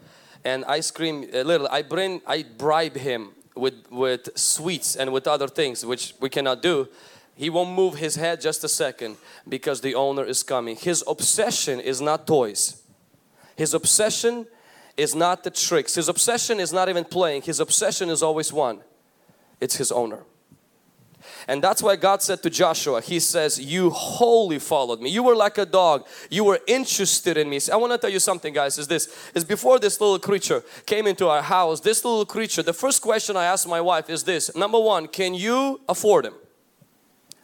and 0.44 0.64
I 0.64 0.80
scream 0.80 1.24
uh, 1.24 1.42
a 1.42 1.44
little. 1.44 1.68
I 1.70 1.82
bring 1.82 2.22
I 2.26 2.44
bribe 2.56 2.96
him 2.96 3.32
with 3.54 3.74
with 3.90 4.28
sweets 4.36 4.96
and 4.96 5.12
with 5.12 5.26
other 5.26 5.48
things 5.48 5.84
which 5.84 6.14
we 6.20 6.28
cannot 6.28 6.62
do. 6.62 6.88
He 7.40 7.48
won't 7.48 7.70
move 7.70 7.94
his 7.94 8.16
head 8.16 8.42
just 8.42 8.64
a 8.64 8.68
second 8.68 9.16
because 9.48 9.80
the 9.80 9.94
owner 9.94 10.26
is 10.26 10.42
coming. 10.42 10.76
His 10.76 11.02
obsession 11.08 11.80
is 11.80 11.98
not 11.98 12.26
toys. 12.26 12.82
His 13.56 13.72
obsession 13.72 14.46
is 14.94 15.14
not 15.14 15.42
the 15.42 15.50
tricks. 15.50 15.94
His 15.94 16.10
obsession 16.10 16.60
is 16.60 16.70
not 16.70 16.90
even 16.90 17.02
playing. 17.02 17.40
His 17.40 17.58
obsession 17.58 18.10
is 18.10 18.22
always 18.22 18.52
one. 18.52 18.80
It's 19.58 19.76
his 19.76 19.90
owner. 19.90 20.24
And 21.48 21.64
that's 21.64 21.82
why 21.82 21.96
God 21.96 22.20
said 22.20 22.42
to 22.42 22.50
Joshua, 22.50 23.00
He 23.00 23.18
says, 23.18 23.58
You 23.58 23.88
wholly 23.88 24.58
followed 24.58 25.00
me. 25.00 25.08
You 25.08 25.22
were 25.22 25.34
like 25.34 25.56
a 25.56 25.64
dog. 25.64 26.06
You 26.28 26.44
were 26.44 26.60
interested 26.66 27.38
in 27.38 27.48
me. 27.48 27.58
I 27.72 27.76
want 27.76 27.92
to 27.92 27.98
tell 27.98 28.10
you 28.10 28.20
something, 28.20 28.52
guys, 28.52 28.76
is 28.76 28.86
this 28.86 29.08
is 29.34 29.44
before 29.44 29.78
this 29.78 29.98
little 29.98 30.18
creature 30.18 30.62
came 30.84 31.06
into 31.06 31.26
our 31.28 31.40
house, 31.40 31.80
this 31.80 32.04
little 32.04 32.26
creature, 32.26 32.62
the 32.62 32.74
first 32.74 33.00
question 33.00 33.34
I 33.34 33.46
asked 33.46 33.66
my 33.66 33.80
wife 33.80 34.10
is 34.10 34.24
this 34.24 34.54
number 34.54 34.78
one, 34.78 35.08
can 35.08 35.32
you 35.32 35.80
afford 35.88 36.26
him? 36.26 36.34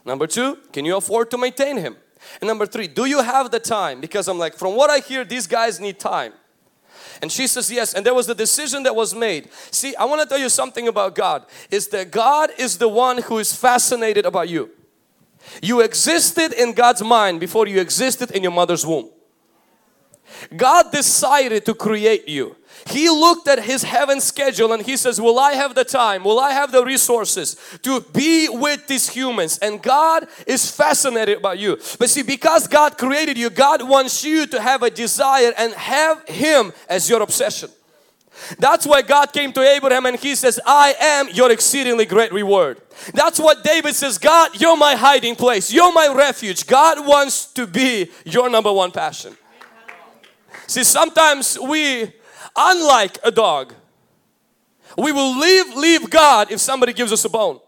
Number 0.07 0.25
two, 0.25 0.57
can 0.71 0.85
you 0.85 0.95
afford 0.95 1.29
to 1.31 1.37
maintain 1.37 1.75
him? 1.75 1.97
And 2.39 2.47
number 2.47 2.65
three, 2.65 2.87
do 2.87 3.03
you 3.05 3.21
have 3.21 3.51
the 3.51 3.59
time? 3.59 3.99
Because 3.99 4.29
I'm 4.29 4.39
like, 4.39 4.55
from 4.55 4.73
what 4.73 4.89
I 4.89 4.99
hear, 4.99 5.25
these 5.25 5.47
guys 5.47 5.81
need 5.81 5.99
time. 5.99 6.31
And 7.21 7.29
she 7.29 7.45
says 7.45 7.69
yes. 7.69 7.93
And 7.93 8.05
there 8.05 8.13
was 8.13 8.29
a 8.29 8.33
decision 8.33 8.83
that 8.83 8.95
was 8.95 9.13
made. 9.13 9.49
See, 9.69 9.93
I 9.97 10.05
want 10.05 10.21
to 10.21 10.27
tell 10.27 10.37
you 10.37 10.47
something 10.47 10.87
about 10.87 11.13
God. 11.13 11.45
Is 11.69 11.89
that 11.89 12.09
God 12.09 12.51
is 12.57 12.77
the 12.77 12.87
one 12.87 13.21
who 13.21 13.37
is 13.39 13.53
fascinated 13.53 14.25
about 14.25 14.47
you. 14.47 14.69
You 15.61 15.81
existed 15.81 16.53
in 16.53 16.71
God's 16.71 17.03
mind 17.03 17.41
before 17.41 17.67
you 17.67 17.81
existed 17.81 18.31
in 18.31 18.43
your 18.43 18.53
mother's 18.53 18.85
womb. 18.85 19.09
God 20.55 20.89
decided 20.91 21.65
to 21.65 21.73
create 21.73 22.29
you. 22.29 22.55
He 22.85 23.09
looked 23.09 23.47
at 23.47 23.63
his 23.63 23.83
heaven 23.83 24.21
schedule 24.21 24.71
and 24.71 24.85
he 24.85 24.97
says, 24.97 25.19
will 25.19 25.39
I 25.39 25.53
have 25.53 25.75
the 25.75 25.83
time? 25.83 26.23
Will 26.23 26.39
I 26.39 26.51
have 26.51 26.71
the 26.71 26.85
resources 26.85 27.57
to 27.83 28.01
be 28.01 28.47
with 28.49 28.87
these 28.87 29.09
humans? 29.09 29.57
And 29.59 29.81
God 29.81 30.27
is 30.45 30.69
fascinated 30.69 31.41
by 31.41 31.53
you. 31.53 31.77
But 31.99 32.09
see, 32.09 32.23
because 32.23 32.67
God 32.67 32.97
created 32.97 33.37
you, 33.37 33.49
God 33.49 33.87
wants 33.87 34.23
you 34.23 34.45
to 34.47 34.61
have 34.61 34.83
a 34.83 34.89
desire 34.89 35.53
and 35.57 35.73
have 35.73 36.27
Him 36.27 36.71
as 36.87 37.09
your 37.09 37.21
obsession. 37.21 37.69
That's 38.59 38.85
why 38.85 39.01
God 39.01 39.33
came 39.33 39.51
to 39.53 39.61
Abraham 39.61 40.05
and 40.05 40.15
he 40.15 40.35
says, 40.35 40.59
I 40.65 40.93
am 40.99 41.29
your 41.29 41.51
exceedingly 41.51 42.05
great 42.05 42.31
reward. 42.31 42.81
That's 43.13 43.39
what 43.39 43.63
David 43.63 43.95
says, 43.95 44.17
God, 44.17 44.59
you're 44.59 44.77
my 44.77 44.95
hiding 44.95 45.35
place. 45.35 45.71
You're 45.73 45.91
my 45.91 46.13
refuge. 46.13 46.67
God 46.67 47.05
wants 47.05 47.47
to 47.53 47.65
be 47.67 48.11
your 48.25 48.49
number 48.49 48.71
one 48.71 48.91
passion. 48.91 49.35
See, 50.67 50.83
sometimes 50.83 51.57
we 51.59 52.11
Unlike 52.57 53.19
a 53.23 53.31
dog, 53.31 53.73
we 54.97 55.11
will 55.11 55.37
leave, 55.37 55.75
leave 55.75 56.09
God 56.09 56.51
if 56.51 56.59
somebody 56.59 56.91
gives 56.93 57.11
us 57.11 57.23
a 57.23 57.29
bone. 57.29 57.59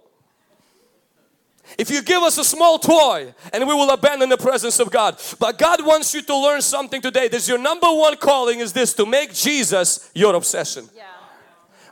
If 1.77 1.91
you 1.91 2.01
give 2.01 2.23
us 2.23 2.37
a 2.39 2.43
small 2.43 2.79
toy 2.79 3.33
and 3.53 3.67
we 3.67 3.73
will 3.73 3.91
abandon 3.91 4.29
the 4.29 4.37
presence 4.37 4.79
of 4.79 4.89
God. 4.91 5.21
But 5.37 5.59
God 5.59 5.85
wants 5.85 6.13
you 6.13 6.21
to 6.23 6.35
learn 6.35 6.61
something 6.61 7.01
today. 7.01 7.27
This 7.27 7.47
your 7.47 7.59
number 7.59 7.87
one 7.87 8.17
calling 8.17 8.59
is 8.59 8.73
this 8.73 8.93
to 8.95 9.05
make 9.05 9.33
Jesus 9.33 10.09
your 10.15 10.33
obsession. 10.35 10.89
Yeah. 10.95 11.03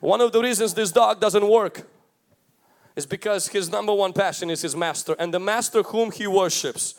One 0.01 0.21
of 0.21 0.31
the 0.31 0.41
reasons 0.41 0.73
this 0.73 0.91
dog 0.91 1.21
doesn't 1.21 1.47
work 1.47 1.87
is 2.95 3.05
because 3.05 3.49
his 3.49 3.69
number 3.69 3.93
one 3.93 4.13
passion 4.13 4.49
is 4.49 4.63
his 4.63 4.75
master 4.75 5.15
and 5.19 5.31
the 5.31 5.39
master 5.39 5.83
whom 5.83 6.11
he 6.11 6.25
worships 6.25 6.95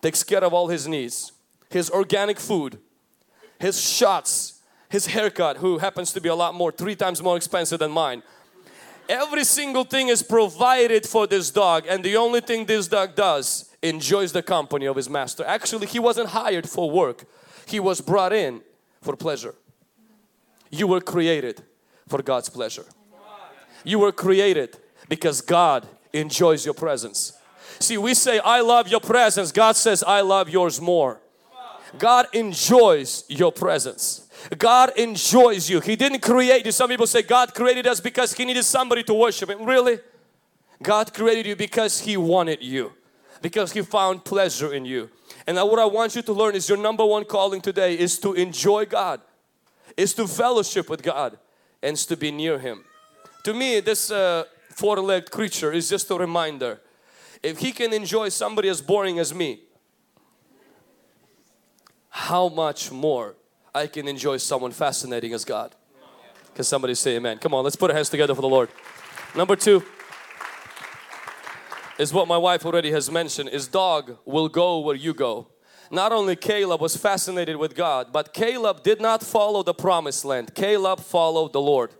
takes 0.00 0.22
care 0.22 0.42
of 0.42 0.54
all 0.54 0.68
his 0.68 0.88
needs. 0.88 1.32
His 1.68 1.90
organic 1.90 2.38
food, 2.38 2.78
his 3.58 3.80
shots, 3.80 4.55
his 4.88 5.06
haircut 5.06 5.58
who 5.58 5.78
happens 5.78 6.12
to 6.12 6.20
be 6.20 6.28
a 6.28 6.34
lot 6.34 6.54
more 6.54 6.70
three 6.70 6.94
times 6.94 7.22
more 7.22 7.36
expensive 7.36 7.78
than 7.78 7.90
mine. 7.90 8.22
Every 9.08 9.44
single 9.44 9.84
thing 9.84 10.08
is 10.08 10.22
provided 10.22 11.06
for 11.06 11.26
this 11.26 11.50
dog 11.50 11.84
and 11.88 12.04
the 12.04 12.16
only 12.16 12.40
thing 12.40 12.66
this 12.66 12.88
dog 12.88 13.14
does 13.14 13.70
enjoys 13.82 14.32
the 14.32 14.42
company 14.42 14.86
of 14.86 14.96
his 14.96 15.08
master. 15.08 15.44
Actually 15.44 15.86
he 15.86 15.98
wasn't 15.98 16.28
hired 16.28 16.68
for 16.68 16.90
work. 16.90 17.24
He 17.66 17.80
was 17.80 18.00
brought 18.00 18.32
in 18.32 18.62
for 19.00 19.16
pleasure. 19.16 19.54
You 20.70 20.86
were 20.86 21.00
created 21.00 21.62
for 22.08 22.22
God's 22.22 22.48
pleasure. 22.48 22.84
You 23.84 24.00
were 24.00 24.12
created 24.12 24.76
because 25.08 25.40
God 25.40 25.86
enjoys 26.12 26.64
your 26.64 26.74
presence. 26.74 27.32
See 27.78 27.98
we 27.98 28.14
say 28.14 28.40
I 28.40 28.60
love 28.60 28.88
your 28.88 29.00
presence. 29.00 29.52
God 29.52 29.76
says 29.76 30.02
I 30.02 30.20
love 30.22 30.48
yours 30.48 30.80
more 30.80 31.20
God 31.98 32.26
enjoys 32.32 33.24
your 33.28 33.52
presence 33.52 34.26
God 34.58 34.96
enjoys 34.96 35.68
you. 35.68 35.80
He 35.80 35.96
didn't 35.96 36.20
create 36.20 36.64
you. 36.64 36.72
Some 36.72 36.88
people 36.88 37.06
say 37.06 37.22
God 37.22 37.54
created 37.54 37.86
us 37.86 38.00
because 38.00 38.32
He 38.32 38.44
needed 38.44 38.64
somebody 38.64 39.02
to 39.04 39.14
worship 39.14 39.50
Him. 39.50 39.64
Really? 39.64 39.98
God 40.82 41.12
created 41.12 41.46
you 41.46 41.56
because 41.56 42.00
He 42.00 42.16
wanted 42.16 42.62
you. 42.62 42.92
Because 43.42 43.72
He 43.72 43.82
found 43.82 44.24
pleasure 44.24 44.72
in 44.72 44.84
you. 44.84 45.10
And 45.46 45.56
what 45.56 45.78
I 45.78 45.84
want 45.84 46.14
you 46.14 46.22
to 46.22 46.32
learn 46.32 46.54
is 46.54 46.68
your 46.68 46.78
number 46.78 47.04
one 47.04 47.24
calling 47.24 47.60
today 47.60 47.98
is 47.98 48.18
to 48.20 48.34
enjoy 48.34 48.86
God. 48.86 49.20
Is 49.96 50.14
to 50.14 50.26
fellowship 50.26 50.88
with 50.88 51.02
God. 51.02 51.38
And 51.82 51.96
to 51.96 52.16
be 52.16 52.30
near 52.30 52.58
Him. 52.58 52.84
To 53.44 53.54
me 53.54 53.80
this 53.80 54.10
uh, 54.10 54.44
four-legged 54.70 55.30
creature 55.30 55.72
is 55.72 55.88
just 55.88 56.10
a 56.10 56.14
reminder. 56.14 56.80
If 57.42 57.58
He 57.58 57.72
can 57.72 57.92
enjoy 57.92 58.28
somebody 58.28 58.68
as 58.68 58.80
boring 58.80 59.18
as 59.18 59.34
me 59.34 59.60
how 62.16 62.48
much 62.48 62.90
more 62.90 63.36
I 63.74 63.86
can 63.86 64.08
enjoy 64.08 64.38
someone 64.38 64.72
fascinating 64.72 65.34
as 65.34 65.44
God. 65.44 65.74
Can 66.54 66.64
somebody 66.64 66.94
say 66.94 67.16
amen? 67.16 67.36
Come 67.36 67.52
on, 67.52 67.62
let's 67.62 67.76
put 67.76 67.90
our 67.90 67.94
hands 67.94 68.08
together 68.08 68.34
for 68.34 68.40
the 68.40 68.48
Lord. 68.48 68.70
Number 69.36 69.54
two 69.54 69.84
is 71.98 72.14
what 72.14 72.26
my 72.26 72.38
wife 72.38 72.64
already 72.64 72.90
has 72.90 73.10
mentioned 73.10 73.50
is 73.50 73.68
dog 73.68 74.16
will 74.24 74.48
go 74.48 74.78
where 74.78 74.96
you 74.96 75.12
go. 75.12 75.48
Not 75.90 76.10
only 76.10 76.36
Caleb 76.36 76.80
was 76.80 76.96
fascinated 76.96 77.56
with 77.56 77.74
God, 77.74 78.14
but 78.14 78.32
Caleb 78.32 78.82
did 78.82 78.98
not 78.98 79.22
follow 79.22 79.62
the 79.62 79.74
promised 79.74 80.24
land. 80.24 80.54
Caleb 80.54 81.00
followed 81.00 81.52
the 81.52 81.60
Lord. 81.60 81.92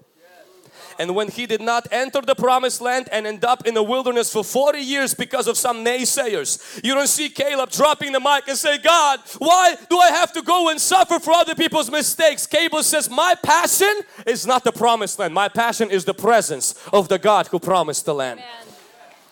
And 0.98 1.14
when 1.14 1.28
he 1.28 1.46
did 1.46 1.60
not 1.60 1.88
enter 1.90 2.20
the 2.20 2.34
promised 2.34 2.80
land 2.80 3.08
and 3.12 3.26
end 3.26 3.44
up 3.44 3.66
in 3.66 3.74
the 3.74 3.82
wilderness 3.82 4.32
for 4.32 4.44
40 4.44 4.78
years 4.78 5.14
because 5.14 5.46
of 5.46 5.56
some 5.56 5.84
naysayers, 5.84 6.82
you 6.84 6.94
don't 6.94 7.08
see 7.08 7.28
Caleb 7.28 7.70
dropping 7.70 8.12
the 8.12 8.20
mic 8.20 8.48
and 8.48 8.56
say, 8.56 8.78
God, 8.78 9.20
why 9.38 9.76
do 9.88 9.98
I 9.98 10.08
have 10.08 10.32
to 10.32 10.42
go 10.42 10.68
and 10.68 10.80
suffer 10.80 11.18
for 11.18 11.32
other 11.32 11.54
people's 11.54 11.90
mistakes? 11.90 12.46
Caleb 12.46 12.84
says, 12.84 13.10
my 13.10 13.34
passion 13.42 14.00
is 14.26 14.46
not 14.46 14.64
the 14.64 14.72
promised 14.72 15.18
land. 15.18 15.34
My 15.34 15.48
passion 15.48 15.90
is 15.90 16.04
the 16.04 16.14
presence 16.14 16.74
of 16.92 17.08
the 17.08 17.18
God 17.18 17.46
who 17.48 17.58
promised 17.58 18.04
the 18.04 18.14
land. 18.14 18.40
Amen. 18.40 18.65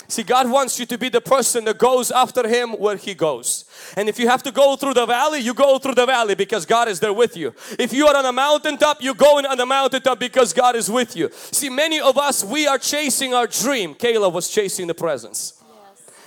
See, 0.09 0.23
God 0.23 0.51
wants 0.51 0.79
you 0.79 0.87
to 0.87 0.99
be 0.99 1.09
the 1.09 1.21
person 1.21 1.65
that 1.65 1.79
goes 1.79 2.11
after 2.11 2.47
Him 2.47 2.73
where 2.73 2.97
He 2.97 3.15
goes. 3.15 3.65
And 3.97 4.09
if 4.09 4.19
you 4.19 4.29
have 4.29 4.43
to 4.43 4.53
go 4.53 4.77
through 4.77 4.95
the 4.95 5.07
valley, 5.07 5.41
you 5.41 5.55
go 5.55 5.79
through 5.79 5.95
the 5.95 6.07
valley 6.07 6.35
because 6.35 6.67
God 6.67 6.89
is 6.89 7.01
there 7.01 7.13
with 7.13 7.37
you. 7.37 7.55
If 7.79 7.93
you 7.93 8.07
are 8.07 8.17
on 8.17 8.27
a 8.27 8.33
mountaintop, 8.33 9.03
you're 9.03 9.15
going 9.15 9.47
on 9.47 9.57
the 9.57 9.67
mountaintop 9.67 10.19
because 10.19 10.53
God 10.53 10.77
is 10.77 10.91
with 10.91 11.17
you. 11.17 11.31
See, 11.33 11.71
many 11.71 12.01
of 12.01 12.19
us, 12.19 12.45
we 12.45 12.67
are 12.67 12.79
chasing 12.79 13.35
our 13.35 13.47
dream. 13.47 13.95
Caleb 13.95 14.35
was 14.35 14.49
chasing 14.49 14.87
the 14.87 14.95
presence. 14.95 15.61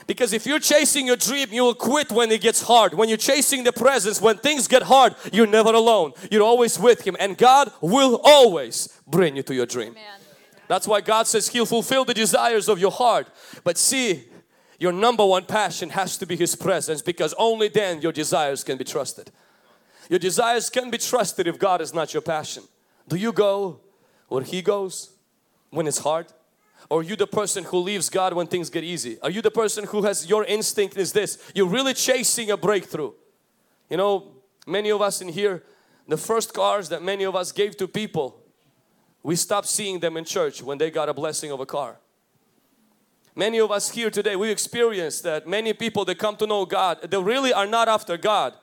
Because 0.07 0.31
if 0.31 0.45
you're 0.45 0.59
chasing 0.59 1.05
your 1.05 1.17
dream, 1.17 1.49
you 1.51 1.63
will 1.63 1.75
quit 1.75 2.11
when 2.11 2.31
it 2.31 2.39
gets 2.39 2.61
hard. 2.61 2.93
When 2.93 3.09
you're 3.09 3.17
chasing 3.17 3.65
the 3.65 3.73
presence, 3.73 4.21
when 4.21 4.37
things 4.37 4.67
get 4.67 4.83
hard, 4.83 5.15
you're 5.33 5.45
never 5.45 5.73
alone. 5.73 6.13
You're 6.31 6.43
always 6.43 6.79
with 6.79 7.01
Him 7.05 7.17
and 7.19 7.37
God 7.37 7.71
will 7.81 8.21
always 8.23 8.87
bring 9.05 9.35
you 9.35 9.43
to 9.43 9.53
your 9.53 9.65
dream. 9.65 9.91
Amen. 9.91 10.26
That's 10.67 10.87
why 10.87 11.01
God 11.01 11.27
says 11.27 11.47
He'll 11.47 11.65
fulfill 11.65 12.05
the 12.05 12.13
desires 12.13 12.67
of 12.67 12.79
your 12.79 12.91
heart. 12.91 13.27
But 13.63 13.77
see, 13.77 14.25
your 14.79 14.91
number 14.91 15.25
one 15.25 15.45
passion 15.45 15.89
has 15.91 16.17
to 16.17 16.25
be 16.25 16.35
His 16.35 16.55
presence 16.55 17.01
because 17.01 17.33
only 17.37 17.67
then 17.69 18.01
your 18.01 18.11
desires 18.11 18.63
can 18.63 18.77
be 18.77 18.83
trusted. 18.83 19.31
Your 20.09 20.19
desires 20.19 20.69
can 20.69 20.89
be 20.89 20.97
trusted 20.97 21.47
if 21.47 21.59
God 21.59 21.81
is 21.81 21.93
not 21.93 22.13
your 22.13 22.21
passion. 22.21 22.63
Do 23.07 23.15
you 23.15 23.31
go 23.31 23.79
where 24.27 24.43
He 24.43 24.61
goes 24.61 25.11
when 25.69 25.87
it's 25.87 25.99
hard? 25.99 26.27
Or 26.89 27.03
you 27.03 27.15
the 27.15 27.27
person 27.27 27.65
who 27.65 27.79
leaves 27.79 28.09
God 28.09 28.33
when 28.33 28.47
things 28.47 28.69
get 28.69 28.83
easy? 28.83 29.19
Are 29.21 29.29
you 29.29 29.41
the 29.41 29.51
person 29.51 29.85
who 29.85 30.03
has 30.03 30.29
your 30.29 30.45
instinct 30.45 30.95
is 30.95 31.11
this? 31.11 31.37
You're 31.53 31.67
really 31.67 31.93
chasing 31.93 32.51
a 32.51 32.55
breakthrough. 32.55 33.11
You 33.89 33.97
know, 33.97 34.31
many 34.65 34.89
of 34.89 35.01
us 35.01 35.21
in 35.21 35.29
here, 35.29 35.63
The 36.07 36.17
first 36.17 36.53
cars 36.53 36.87
that 36.89 37.03
many 37.03 37.25
of 37.25 37.35
us 37.35 37.51
gave 37.51 37.75
to 37.77 37.87
people, 37.87 38.41
we 39.23 39.35
stopped 39.35 39.67
seeing 39.67 39.99
them 39.99 40.17
in 40.17 40.25
church 40.25 40.61
when 40.61 40.77
they 40.77 40.89
got 40.89 41.09
a 41.09 41.13
blessing 41.13 41.51
of 41.51 41.59
a 41.59 41.65
car. 41.65 41.97
Many 43.35 43.59
of 43.59 43.71
us 43.71 43.91
here 43.91 44.09
today, 44.09 44.35
we 44.35 44.49
experience 44.49 45.21
that 45.21 45.47
many 45.47 45.71
people 45.71 46.03
that 46.05 46.17
come 46.17 46.35
to 46.37 46.47
know 46.47 46.65
God, 46.65 47.01
they 47.01 47.21
really 47.21 47.53
are 47.53 47.67
not 47.67 47.87
after 47.87 48.17
God. 48.17 48.53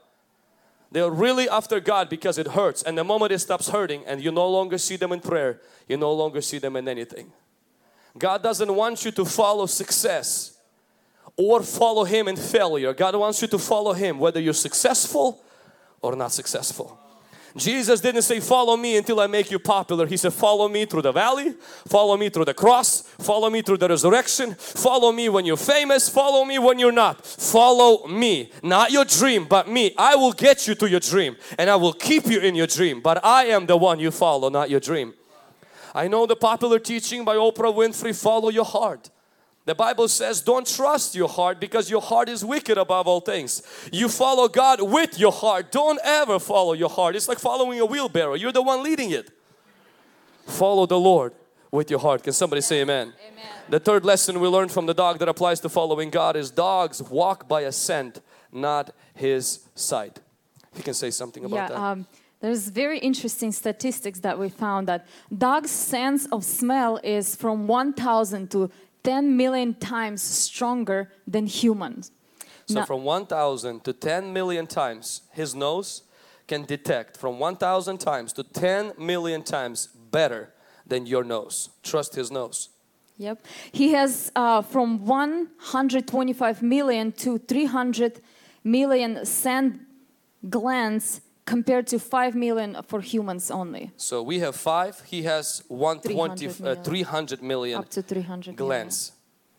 They're 0.91 1.11
really 1.11 1.49
after 1.49 1.81
God 1.81 2.09
because 2.09 2.39
it 2.39 2.49
hurts. 2.49 2.83
And 2.83 2.97
the 2.97 3.05
moment 3.05 3.33
it 3.33 3.39
stops 3.39 3.69
hurting 3.69 4.05
and 4.07 4.23
you 4.23 4.31
no 4.31 4.49
longer 4.49 4.79
see 4.79 4.97
them 4.97 5.13
in 5.13 5.21
prayer, 5.21 5.61
you 5.89 5.97
no 5.97 6.13
longer 6.13 6.41
see 6.41 6.59
them 6.59 6.77
in 6.77 6.89
anything. 6.89 7.33
God 8.17 8.43
doesn't 8.43 8.75
want 8.75 9.05
you 9.05 9.11
to 9.13 9.25
follow 9.25 9.67
success 9.67 10.59
or 11.37 11.63
follow 11.63 12.05
Him 12.05 12.29
in 12.29 12.37
failure. 12.37 12.93
God 12.95 13.17
wants 13.17 13.43
you 13.43 13.49
to 13.49 13.59
follow 13.59 13.93
Him 13.93 14.19
whether 14.19 14.41
you're 14.41 14.53
successful 14.55 15.43
or 16.01 16.15
not 16.15 16.33
successful. 16.33 16.99
Jesus 17.57 18.01
didn't 18.01 18.23
say 18.23 18.41
follow 18.41 18.77
me 18.77 18.97
until 18.97 19.21
I 19.21 19.29
make 19.29 19.51
you 19.51 19.61
popular. 19.61 20.07
He 20.07 20.17
said 20.17 20.33
follow 20.33 20.69
me 20.69 20.87
through 20.87 21.03
the 21.03 21.13
valley, 21.13 21.55
follow 21.87 22.17
me 22.17 22.29
through 22.29 22.47
the 22.47 22.55
cross, 22.55 23.03
follow 23.03 23.49
me 23.49 23.63
through 23.63 23.77
the 23.79 23.89
resurrection, 23.89 24.55
follow 24.55 25.13
me 25.13 25.29
when 25.29 25.47
you're 25.47 25.57
famous, 25.57 26.09
follow 26.09 26.45
me 26.45 26.59
when 26.59 26.81
you're 26.81 26.91
not. 26.91 27.25
Follow 27.25 28.09
me, 28.09 28.51
not 28.63 28.91
your 28.91 29.05
dream 29.05 29.45
but 29.45 29.69
me. 29.69 29.95
I 29.97 30.17
will 30.17 30.33
get 30.33 30.67
you 30.67 30.75
to 30.75 30.91
your 30.91 31.01
dream 31.01 31.37
and 31.57 31.71
I 31.71 31.77
will 31.77 31.93
keep 31.93 32.27
you 32.27 32.41
in 32.41 32.57
your 32.57 32.67
dream 32.67 33.01
but 33.01 33.25
I 33.25 33.45
am 33.47 33.67
the 33.67 33.77
one 33.77 34.01
you 34.01 34.11
follow 34.11 34.49
not 34.49 34.69
your 34.69 34.81
dream. 34.81 35.15
I 35.95 36.09
know 36.09 36.27
the 36.27 36.35
popular 36.35 36.81
teaching 36.81 37.25
by 37.25 37.37
Oprah 37.37 37.73
Winfrey 37.73 38.21
follow 38.21 38.49
your 38.49 38.65
heart. 38.65 39.11
The 39.67 39.75
Bible 39.75 40.09
says 40.09 40.43
don't 40.43 40.67
trust 40.67 41.15
your 41.15 41.29
heart 41.29 41.59
because 41.59 41.89
your 41.89 42.03
heart 42.03 42.29
is 42.29 42.45
wicked 42.45 42.77
above 42.77 43.07
all 43.07 43.21
things. 43.21 43.63
You 43.91 44.09
follow 44.09 44.47
God 44.49 44.83
with 44.83 45.19
your 45.19 45.33
heart. 45.33 45.73
Don't 45.73 45.99
ever 46.05 46.39
follow 46.39 46.75
your 46.75 46.91
heart. 46.91 47.17
It's 47.17 47.29
like 47.29 47.39
following 47.39 47.81
a 47.81 47.87
wheelbarrow. 47.87 48.35
You're 48.35 48.53
the 48.53 48.63
one 48.63 48.83
leading 48.83 49.11
it. 49.11 49.31
Follow 50.47 50.85
the 50.85 50.99
Lord 50.99 51.33
with 51.71 51.91
your 51.91 51.99
heart. 51.99 52.23
Can 52.23 52.35
somebody 52.35 52.61
say 52.61 52.83
amen? 52.83 53.15
amen? 53.27 53.45
The 53.71 53.81
third 53.81 54.05
lesson 54.05 54.39
we 54.39 54.49
learned 54.49 54.71
from 54.71 54.85
the 54.85 54.95
dog 54.95 55.19
that 55.21 55.29
applies 55.29 55.61
to 55.61 55.71
following 55.71 56.11
God 56.11 56.37
is 56.37 56.51
dogs 56.51 57.03
walk 57.03 57.49
by 57.49 57.63
a 57.63 57.73
scent, 57.73 58.21
not 58.53 58.95
his 59.15 59.67
sight. 59.75 60.21
If 60.73 60.79
You 60.79 60.85
can 60.85 60.95
say 60.95 61.11
something 61.11 61.45
about 61.45 61.57
yeah, 61.57 61.69
that. 61.69 61.79
Um, 61.79 62.07
there's 62.41 62.69
very 62.69 62.99
interesting 62.99 63.53
statistics 63.53 64.21
that 64.21 64.39
we 64.39 64.51
found 64.51 64.87
that 64.89 65.07
dogs' 65.37 65.71
sense 65.71 66.27
of 66.27 66.45
smell 66.45 67.01
is 67.03 67.35
from 67.35 67.67
1,000 67.67 68.51
to 68.51 68.71
10 69.05 69.37
million 69.37 69.75
times 69.75 70.23
stronger 70.23 71.13
than 71.27 71.47
humans. 71.47 72.11
So 72.67 72.81
Now- 72.81 72.87
from 72.87 73.05
1000 73.05 73.85
to 73.85 73.93
10 73.93 74.33
million 74.33 74.67
times 74.67 75.23
his 75.33 75.55
nose 75.55 76.03
can 76.47 76.65
detect 76.65 77.17
from 77.17 77.39
1000 77.39 77.99
times 77.99 78.33
to 78.33 78.43
10 78.43 78.95
million 78.99 79.43
times 79.43 79.89
better 80.11 80.53
than 80.87 81.07
your 81.07 81.25
nose. 81.25 81.71
Trust 81.83 82.15
his 82.15 82.31
nose. 82.31 82.69
Yep. 83.17 83.47
He 83.73 83.93
has 83.93 84.33
uh, 84.35 84.63
from 84.63 85.07
125 85.07 86.63
million 86.63 87.13
to 87.13 87.39
300 87.39 88.21
million 88.65 89.25
scent 89.25 89.81
glands 90.51 91.21
compared 91.47 91.87
to 91.89 91.99
5 91.99 92.35
million 92.35 92.77
for 92.87 93.01
humans 93.01 93.51
only. 93.51 93.91
So 93.97 94.23
we 94.23 94.39
have 94.41 94.57
5, 94.57 95.03
he 95.07 95.23
has 95.25 95.63
120 95.69 96.49
300 96.49 96.79
uh, 96.79 96.83
300 96.83 97.43
million 97.43 97.79
Up 97.81 97.89
to 97.91 98.03
300 98.03 98.47
million. 98.47 98.57
glands 98.57 99.13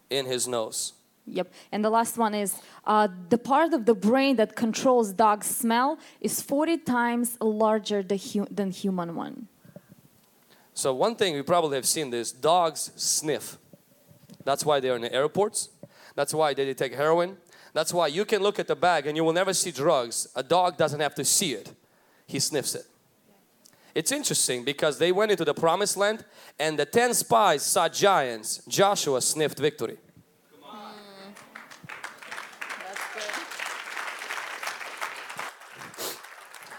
in 0.09 0.25
his 0.25 0.47
nose. 0.47 0.93
Yep. 1.27 1.51
And 1.71 1.83
the 1.83 1.89
last 1.89 2.17
one 2.17 2.35
is 2.35 2.55
uh, 2.85 3.07
the 3.29 3.37
part 3.37 3.73
of 3.73 3.85
the 3.85 3.95
brain 3.95 4.35
that 4.35 4.55
controls 4.55 5.11
dog's 5.11 5.47
smell 5.47 5.97
is 6.21 6.39
40 6.41 6.77
times 6.79 7.37
larger 7.41 8.03
the 8.03 8.17
hu- 8.17 8.47
than 8.51 8.71
human 8.71 9.15
one. 9.15 9.47
So 10.73 10.93
one 10.93 11.15
thing 11.15 11.33
we 11.35 11.41
probably 11.41 11.77
have 11.77 11.85
seen 11.87 12.09
this 12.11 12.31
dogs 12.31 12.91
sniff. 12.95 13.57
That's 14.43 14.63
why 14.65 14.79
they're 14.79 14.95
in 14.95 15.01
the 15.01 15.13
airports. 15.13 15.69
That's 16.15 16.33
why 16.33 16.53
they 16.53 16.73
take 16.73 16.93
heroin. 16.93 17.37
That's 17.75 17.93
why 17.93 18.07
you 18.07 18.23
can 18.23 18.41
look 18.41 18.57
at 18.57 18.67
the 18.67 18.75
bag 18.75 19.05
and 19.05 19.17
you 19.17 19.25
will 19.25 19.33
never 19.33 19.53
see 19.53 19.69
drugs. 19.69 20.29
A 20.33 20.41
dog 20.41 20.77
doesn't 20.77 21.01
have 21.01 21.13
to 21.15 21.25
see 21.25 21.51
it. 21.51 21.73
He 22.25 22.39
sniffs 22.39 22.73
it. 22.73 22.85
It's 23.93 24.13
interesting 24.13 24.63
because 24.63 24.97
they 24.97 25.11
went 25.11 25.31
into 25.31 25.43
the 25.43 25.53
promised 25.53 25.97
land 25.97 26.23
and 26.57 26.79
the 26.79 26.85
10 26.85 27.13
spies 27.13 27.63
saw 27.63 27.89
giants. 27.89 28.61
Joshua 28.69 29.21
sniffed 29.21 29.59
victory. 29.59 29.97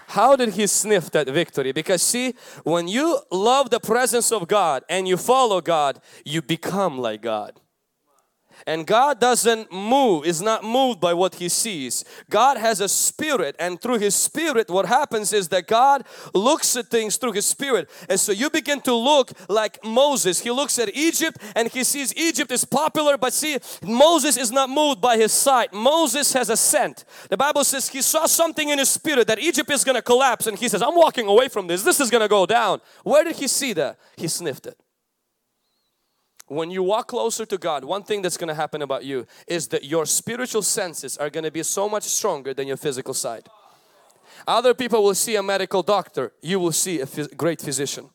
How 0.07 0.35
did 0.35 0.53
he 0.53 0.65
sniff 0.65 1.11
that 1.11 1.29
victory? 1.29 1.73
Because 1.73 2.01
see, 2.01 2.33
when 2.63 2.87
you 2.87 3.19
love 3.29 3.69
the 3.69 3.79
presence 3.79 4.31
of 4.31 4.47
God 4.47 4.83
and 4.89 5.07
you 5.07 5.15
follow 5.15 5.61
God, 5.61 6.01
you 6.25 6.41
become 6.41 6.97
like 6.97 7.21
God. 7.21 7.59
And 8.65 8.87
God 8.87 9.19
doesn't 9.19 9.71
move, 9.71 10.25
is 10.25 10.41
not 10.41 10.63
moved 10.63 10.99
by 10.99 11.13
what 11.13 11.35
He 11.35 11.49
sees. 11.49 12.03
God 12.29 12.57
has 12.57 12.81
a 12.81 12.89
spirit 12.89 13.55
and 13.59 13.79
through 13.81 13.99
His 13.99 14.15
spirit 14.15 14.69
what 14.69 14.85
happens 14.85 15.33
is 15.33 15.49
that 15.49 15.67
God 15.67 16.05
looks 16.33 16.75
at 16.75 16.87
things 16.87 17.17
through 17.17 17.33
His 17.33 17.45
spirit. 17.45 17.89
And 18.09 18.19
so 18.19 18.31
you 18.31 18.49
begin 18.49 18.81
to 18.81 18.93
look 18.93 19.31
like 19.47 19.83
Moses. 19.83 20.39
He 20.39 20.51
looks 20.51 20.79
at 20.79 20.95
Egypt 20.95 21.37
and 21.55 21.69
he 21.69 21.83
sees 21.83 22.13
Egypt 22.15 22.51
is 22.51 22.65
popular 22.65 23.17
but 23.17 23.33
see 23.33 23.57
Moses 23.83 24.37
is 24.37 24.51
not 24.51 24.69
moved 24.69 25.01
by 25.01 25.17
his 25.17 25.31
sight. 25.31 25.73
Moses 25.73 26.33
has 26.33 26.49
a 26.49 26.57
scent. 26.57 27.05
The 27.29 27.37
Bible 27.37 27.63
says 27.63 27.89
he 27.89 28.01
saw 28.01 28.25
something 28.25 28.69
in 28.69 28.79
his 28.79 28.89
spirit 28.89 29.27
that 29.27 29.39
Egypt 29.39 29.69
is 29.71 29.83
going 29.83 29.95
to 29.95 30.01
collapse 30.01 30.47
and 30.47 30.57
he 30.57 30.67
says 30.67 30.81
I'm 30.81 30.95
walking 30.95 31.27
away 31.27 31.47
from 31.47 31.67
this. 31.67 31.83
This 31.83 31.99
is 31.99 32.09
going 32.09 32.21
to 32.21 32.27
go 32.27 32.45
down. 32.45 32.81
Where 33.03 33.23
did 33.23 33.35
he 33.35 33.47
see 33.47 33.73
that? 33.73 33.97
He 34.15 34.27
sniffed 34.27 34.67
it 34.67 34.79
when 36.47 36.71
you 36.71 36.83
walk 36.83 37.07
closer 37.09 37.45
to 37.45 37.57
God, 37.57 37.83
one 37.83 38.03
thing 38.03 38.21
that's 38.21 38.37
going 38.37 38.47
to 38.47 38.53
happen 38.53 38.81
about 38.81 39.03
you 39.03 39.27
is 39.47 39.67
that 39.69 39.83
your 39.83 40.05
spiritual 40.05 40.61
senses 40.61 41.17
are 41.17 41.29
going 41.29 41.43
to 41.43 41.51
be 41.51 41.63
so 41.63 41.89
much 41.89 42.03
stronger 42.03 42.53
than 42.53 42.67
your 42.67 42.77
physical 42.77 43.13
side. 43.13 43.49
Other 44.47 44.73
people 44.73 45.03
will 45.03 45.15
see 45.15 45.35
a 45.35 45.43
medical 45.43 45.83
doctor, 45.83 46.31
you 46.41 46.59
will 46.59 46.71
see 46.71 47.01
a 47.01 47.05
great 47.35 47.61
physician. 47.61 48.09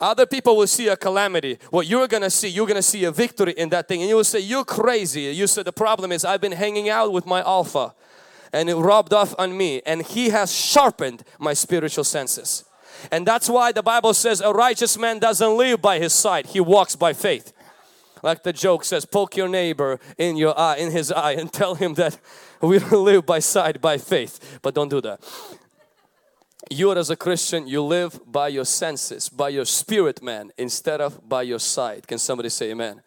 Other 0.00 0.26
people 0.26 0.56
will 0.56 0.66
see 0.66 0.88
a 0.88 0.96
calamity. 0.96 1.58
What 1.70 1.86
you're 1.86 2.08
gonna 2.08 2.30
see, 2.30 2.48
you're 2.48 2.66
gonna 2.66 2.82
see 2.82 3.04
a 3.04 3.12
victory 3.12 3.52
in 3.56 3.68
that 3.68 3.86
thing, 3.86 4.00
and 4.00 4.08
you 4.08 4.16
will 4.16 4.24
say, 4.24 4.40
You're 4.40 4.64
crazy. 4.64 5.22
You 5.22 5.46
said, 5.46 5.66
The 5.66 5.72
problem 5.72 6.10
is, 6.10 6.24
I've 6.24 6.40
been 6.40 6.52
hanging 6.52 6.88
out 6.88 7.12
with 7.12 7.26
my 7.26 7.42
alpha 7.42 7.94
and 8.52 8.68
it 8.68 8.76
rubbed 8.76 9.12
off 9.12 9.34
on 9.38 9.56
me, 9.56 9.82
and 9.84 10.02
he 10.02 10.30
has 10.30 10.54
sharpened 10.54 11.22
my 11.38 11.52
spiritual 11.52 12.04
senses. 12.04 12.64
And 13.10 13.26
that's 13.26 13.48
why 13.48 13.72
the 13.72 13.82
Bible 13.82 14.14
says 14.14 14.40
a 14.40 14.52
righteous 14.52 14.98
man 14.98 15.18
doesn't 15.18 15.56
live 15.56 15.80
by 15.82 15.98
his 15.98 16.12
sight, 16.12 16.46
he 16.46 16.60
walks 16.60 16.96
by 16.96 17.12
faith. 17.12 17.52
Like 18.22 18.42
the 18.42 18.52
joke 18.52 18.84
says, 18.84 19.04
poke 19.04 19.36
your 19.36 19.48
neighbor 19.48 20.00
in 20.16 20.36
your 20.36 20.58
eye, 20.58 20.76
in 20.76 20.90
his 20.90 21.12
eye, 21.12 21.32
and 21.32 21.52
tell 21.60 21.74
him 21.74 21.94
that 21.94 22.18
we 22.60 22.78
don't 22.78 23.04
live 23.04 23.26
by 23.26 23.38
sight, 23.38 23.80
by 23.80 23.98
faith. 23.98 24.58
But 24.62 24.74
don't 24.74 24.88
do 24.88 25.00
that. 25.02 25.20
You 26.70 26.92
as 26.92 27.08
a 27.08 27.16
Christian, 27.16 27.66
you 27.66 27.82
live 27.82 28.20
by 28.26 28.48
your 28.48 28.64
senses, 28.64 29.28
by 29.28 29.48
your 29.48 29.64
spirit 29.64 30.22
man, 30.22 30.50
instead 30.58 31.00
of 31.00 31.26
by 31.26 31.42
your 31.42 31.58
sight. 31.58 32.06
Can 32.06 32.18
somebody 32.18 32.50
say 32.50 32.72
amen? 32.72 33.00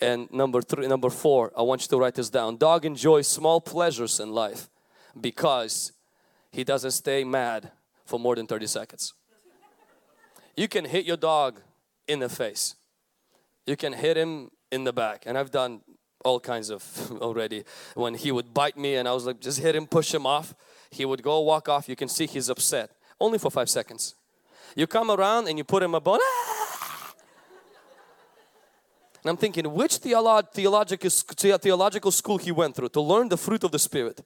And 0.00 0.30
number 0.32 0.62
three, 0.62 0.86
number 0.86 1.10
four, 1.10 1.52
I 1.56 1.62
want 1.62 1.82
you 1.82 1.88
to 1.88 1.96
write 1.98 2.14
this 2.14 2.30
down. 2.30 2.56
Dog 2.56 2.84
enjoys 2.84 3.26
small 3.26 3.60
pleasures 3.60 4.20
in 4.20 4.32
life 4.32 4.68
because 5.20 5.92
he 6.50 6.64
doesn't 6.64 6.90
stay 6.92 7.24
mad 7.24 7.70
for 8.04 8.20
more 8.20 8.36
than 8.36 8.46
30 8.46 8.66
seconds. 8.66 9.14
You 10.56 10.68
can 10.68 10.84
hit 10.84 11.04
your 11.04 11.16
dog 11.16 11.60
in 12.06 12.18
the 12.18 12.28
face. 12.28 12.74
You 13.66 13.76
can 13.76 13.92
hit 13.92 14.16
him 14.16 14.50
in 14.70 14.84
the 14.84 14.92
back. 14.92 15.24
And 15.26 15.38
I've 15.38 15.50
done 15.50 15.80
all 16.24 16.40
kinds 16.40 16.70
of 16.70 16.82
already. 17.20 17.64
When 17.94 18.14
he 18.14 18.32
would 18.32 18.52
bite 18.52 18.76
me 18.76 18.96
and 18.96 19.08
I 19.08 19.12
was 19.12 19.26
like, 19.26 19.40
just 19.40 19.60
hit 19.60 19.74
him, 19.74 19.86
push 19.86 20.12
him 20.14 20.26
off. 20.26 20.54
He 20.90 21.04
would 21.04 21.22
go 21.22 21.40
walk 21.40 21.68
off. 21.68 21.88
You 21.88 21.96
can 21.96 22.08
see 22.08 22.26
he's 22.26 22.48
upset. 22.48 22.90
Only 23.20 23.38
for 23.38 23.50
five 23.50 23.70
seconds. 23.70 24.14
You 24.76 24.86
come 24.86 25.10
around 25.10 25.48
and 25.48 25.58
you 25.58 25.64
put 25.64 25.82
him 25.82 25.94
a 25.94 26.00
bone. 26.00 26.18
"Ah!" 26.20 27.14
And 29.22 29.30
I'm 29.30 29.36
thinking, 29.36 29.72
which 29.72 29.98
theolo- 30.00 30.50
theological, 30.52 31.10
theological 31.10 32.10
school 32.10 32.38
he 32.38 32.50
went 32.50 32.74
through 32.74 32.88
to 32.90 33.00
learn 33.00 33.28
the 33.28 33.36
fruit 33.36 33.62
of 33.64 33.70
the 33.70 33.78
Spirit 33.78 34.20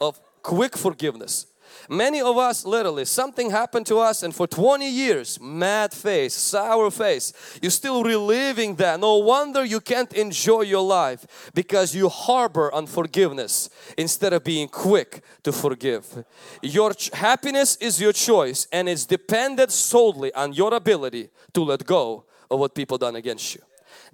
of 0.00 0.20
quick 0.42 0.76
forgiveness. 0.76 1.46
Many 1.88 2.20
of 2.20 2.36
us 2.38 2.64
literally 2.64 3.04
something 3.04 3.50
happened 3.50 3.86
to 3.86 3.98
us 3.98 4.22
and 4.22 4.34
for 4.34 4.46
20 4.46 4.88
years 4.88 5.40
mad 5.40 5.92
face, 5.92 6.34
sour 6.34 6.90
face, 6.90 7.32
you're 7.60 7.70
still 7.70 8.02
reliving 8.02 8.76
that. 8.76 9.00
No 9.00 9.18
wonder 9.18 9.64
you 9.64 9.80
can't 9.80 10.12
enjoy 10.12 10.62
your 10.62 10.82
life 10.82 11.50
because 11.54 11.94
you 11.94 12.08
harbor 12.08 12.72
unforgiveness 12.74 13.70
instead 13.96 14.32
of 14.32 14.44
being 14.44 14.68
quick 14.68 15.22
to 15.42 15.52
forgive. 15.52 16.24
Your 16.62 16.92
happiness 17.12 17.76
is 17.76 18.00
your 18.00 18.12
choice 18.12 18.66
and 18.72 18.88
it's 18.88 19.06
dependent 19.06 19.72
solely 19.72 20.32
on 20.34 20.52
your 20.52 20.74
ability 20.74 21.30
to 21.52 21.64
let 21.64 21.84
go 21.84 22.24
of 22.50 22.58
what 22.58 22.74
people 22.74 22.98
done 22.98 23.16
against 23.16 23.54
you. 23.54 23.62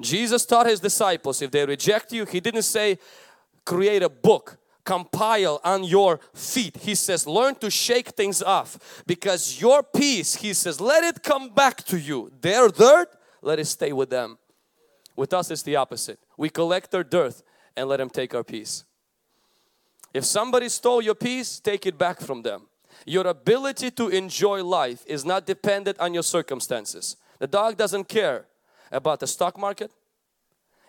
Jesus 0.01 0.45
taught 0.45 0.67
his 0.67 0.81
disciples 0.81 1.41
if 1.43 1.51
they 1.51 1.65
reject 1.65 2.13
you, 2.13 2.25
he 2.25 2.41
didn't 2.41 2.63
say 2.63 2.99
create 3.65 4.03
a 4.03 4.09
book 4.09 4.59
compile 4.87 5.61
on 5.63 5.85
your 5.85 6.21
feet. 6.33 6.79
He 6.79 6.95
says, 6.95 7.27
learn 7.27 7.57
to 7.57 7.71
shake 7.71 8.09
things 8.11 8.43
off 8.43 9.03
because 9.07 9.61
your 9.61 9.83
peace, 9.83 10.37
he 10.37 10.55
says, 10.55 10.81
let 10.81 11.05
it 11.05 11.23
come 11.23 11.51
back 11.51 11.85
to 11.85 11.99
you. 11.99 12.33
Their 12.41 12.69
dirt, 12.69 13.09
let 13.43 13.59
it 13.59 13.67
stay 13.67 13.93
with 13.93 14.09
them. 14.09 14.39
With 15.15 15.35
us, 15.35 15.51
it's 15.51 15.63
the 15.63 15.77
opposite. 15.77 16.19
We 16.39 16.49
collect 16.49 16.91
their 16.91 17.05
dirt 17.05 17.43
and 17.77 17.89
let 17.89 17.99
them 17.99 18.09
take 18.09 18.35
our 18.35 18.45
peace. 18.45 18.85
If 20.15 20.25
somebody 20.25 20.69
stole 20.71 21.03
your 21.03 21.15
peace, 21.15 21.61
take 21.61 21.85
it 21.85 21.99
back 21.99 22.21
from 22.21 22.43
them. 22.43 22.69
Your 23.05 23.27
ability 23.27 23.91
to 23.93 24.09
enjoy 24.09 24.65
life 24.65 25.05
is 25.07 25.25
not 25.25 25.47
dependent 25.47 26.01
on 26.01 26.15
your 26.15 26.23
circumstances. 26.23 27.17
The 27.39 27.47
dog 27.47 27.77
doesn't 27.77 28.09
care 28.09 28.47
about 28.91 29.21
the 29.21 29.27
stock 29.27 29.59
market. 29.59 29.91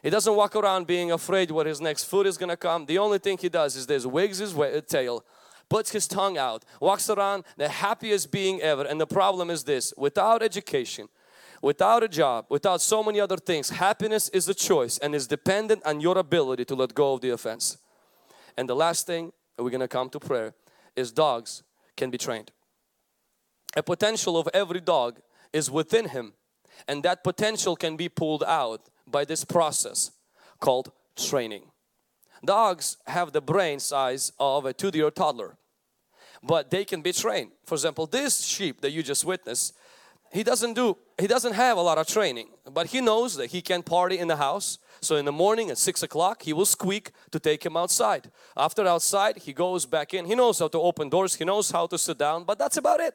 He 0.04 0.10
doesn't 0.10 0.36
walk 0.36 0.56
around 0.56 0.88
being 0.88 1.12
afraid 1.12 1.52
what 1.52 1.66
his 1.66 1.82
next 1.82 2.06
food 2.06 2.28
is 2.28 2.38
going 2.38 2.50
to 2.50 2.58
come. 2.58 2.86
The 2.86 2.98
only 2.98 3.18
thing 3.18 3.38
he 3.38 3.50
does 3.50 3.76
is 3.76 3.88
this 3.88 4.06
wigs 4.06 4.38
his 4.38 4.54
tail, 4.88 5.26
puts 5.70 5.92
his 5.92 6.08
tongue 6.08 6.38
out, 6.38 6.64
walks 6.80 7.10
around 7.10 7.44
the 7.58 7.68
happiest 7.68 8.32
being 8.32 8.62
ever. 8.62 8.84
And 8.84 9.02
the 9.02 9.08
problem 9.08 9.50
is 9.50 9.64
this, 9.64 9.94
without 9.98 10.44
education, 10.44 11.10
without 11.62 12.04
a 12.04 12.08
job, 12.08 12.46
without 12.50 12.82
so 12.82 13.04
many 13.04 13.20
other 13.20 13.38
things, 13.38 13.70
happiness 13.72 14.30
is 14.30 14.48
a 14.48 14.54
choice 14.54 14.98
and 15.00 15.16
is 15.16 15.28
dependent 15.28 15.84
on 15.86 16.00
your 16.00 16.18
ability 16.18 16.66
to 16.66 16.76
let 16.76 16.94
go 16.94 17.14
of 17.14 17.22
the 17.22 17.32
offense. 17.32 17.78
And 18.56 18.70
the 18.70 18.76
last 18.76 19.08
thing, 19.08 19.34
we're 19.58 19.72
going 19.72 19.82
to 19.82 19.88
come 19.88 20.10
to 20.12 20.20
prayer, 20.20 20.54
is 20.96 21.12
dogs 21.12 21.64
can 21.96 22.12
be 22.12 22.18
trained. 22.18 22.52
A 23.76 23.84
potential 23.84 24.38
of 24.38 24.48
every 24.54 24.80
dog 24.80 25.20
is 25.52 25.70
within 25.70 26.10
him 26.10 26.34
and 26.88 27.04
that 27.04 27.24
potential 27.24 27.76
can 27.76 27.96
be 27.96 28.10
pulled 28.10 28.44
out 28.44 28.90
by 29.08 29.26
this 29.26 29.44
process 29.46 30.12
called 30.60 30.92
training. 31.16 31.64
Dogs 32.46 32.98
have 33.08 33.32
the 33.32 33.42
brain 33.42 33.80
size 33.80 34.32
of 34.40 34.66
a 34.66 34.74
two-year 34.74 35.12
toddler 35.12 35.58
but 36.44 36.72
they 36.72 36.86
can 36.86 37.02
be 37.02 37.12
trained. 37.12 37.52
For 37.66 37.76
example, 37.76 38.06
this 38.06 38.44
sheep 38.46 38.82
that 38.82 38.92
you 38.92 39.04
just 39.04 39.26
witnessed, 39.26 39.74
he 40.32 40.44
doesn't 40.44 40.74
do, 40.74 40.98
he 41.20 41.28
doesn't 41.28 41.54
have 41.54 41.78
a 41.78 41.82
lot 41.82 41.98
of 41.98 42.08
training, 42.08 42.50
but 42.72 42.88
he 42.88 43.02
knows 43.02 43.36
that 43.38 43.48
he 43.48 43.62
can 43.62 43.82
party 43.82 44.18
in 44.18 44.28
the 44.28 44.36
house. 44.36 44.78
So 45.02 45.16
in 45.16 45.26
the 45.26 45.32
morning 45.32 45.70
at 45.70 45.78
six 45.78 46.04
o'clock, 46.04 46.44
he 46.44 46.54
will 46.54 46.66
squeak 46.66 47.12
to 47.32 47.40
take 47.40 47.66
him 47.66 47.78
outside. 47.78 48.32
After 48.56 48.86
outside, 48.86 49.38
he 49.38 49.54
goes 49.54 49.86
back 49.86 50.14
in. 50.14 50.26
He 50.26 50.36
knows 50.36 50.60
how 50.60 50.68
to 50.70 50.80
open 50.80 51.10
doors, 51.10 51.36
he 51.36 51.46
knows 51.46 51.72
how 51.72 51.88
to 51.88 51.98
sit 51.98 52.18
down, 52.18 52.44
but 52.44 52.60
that's 52.60 52.78
about 52.78 53.00
it. 53.00 53.14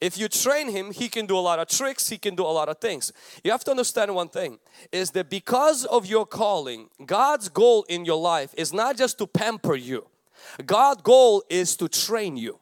If 0.00 0.18
you 0.18 0.28
train 0.28 0.70
him, 0.70 0.90
he 0.90 1.08
can 1.08 1.26
do 1.26 1.36
a 1.36 1.40
lot 1.40 1.58
of 1.58 1.68
tricks, 1.68 2.08
he 2.08 2.18
can 2.18 2.34
do 2.34 2.42
a 2.42 2.54
lot 2.54 2.68
of 2.68 2.78
things. 2.78 3.12
You 3.42 3.50
have 3.50 3.64
to 3.64 3.70
understand 3.70 4.14
one 4.14 4.28
thing 4.28 4.58
is 4.92 5.10
that 5.12 5.30
because 5.30 5.84
of 5.84 6.06
your 6.06 6.26
calling, 6.26 6.88
God's 7.04 7.48
goal 7.48 7.84
in 7.88 8.04
your 8.04 8.20
life 8.20 8.54
is 8.56 8.72
not 8.72 8.96
just 8.96 9.18
to 9.18 9.26
pamper 9.26 9.76
you. 9.76 10.06
God's 10.64 11.02
goal 11.02 11.42
is 11.48 11.76
to 11.76 11.88
train 11.88 12.36
you. 12.36 12.58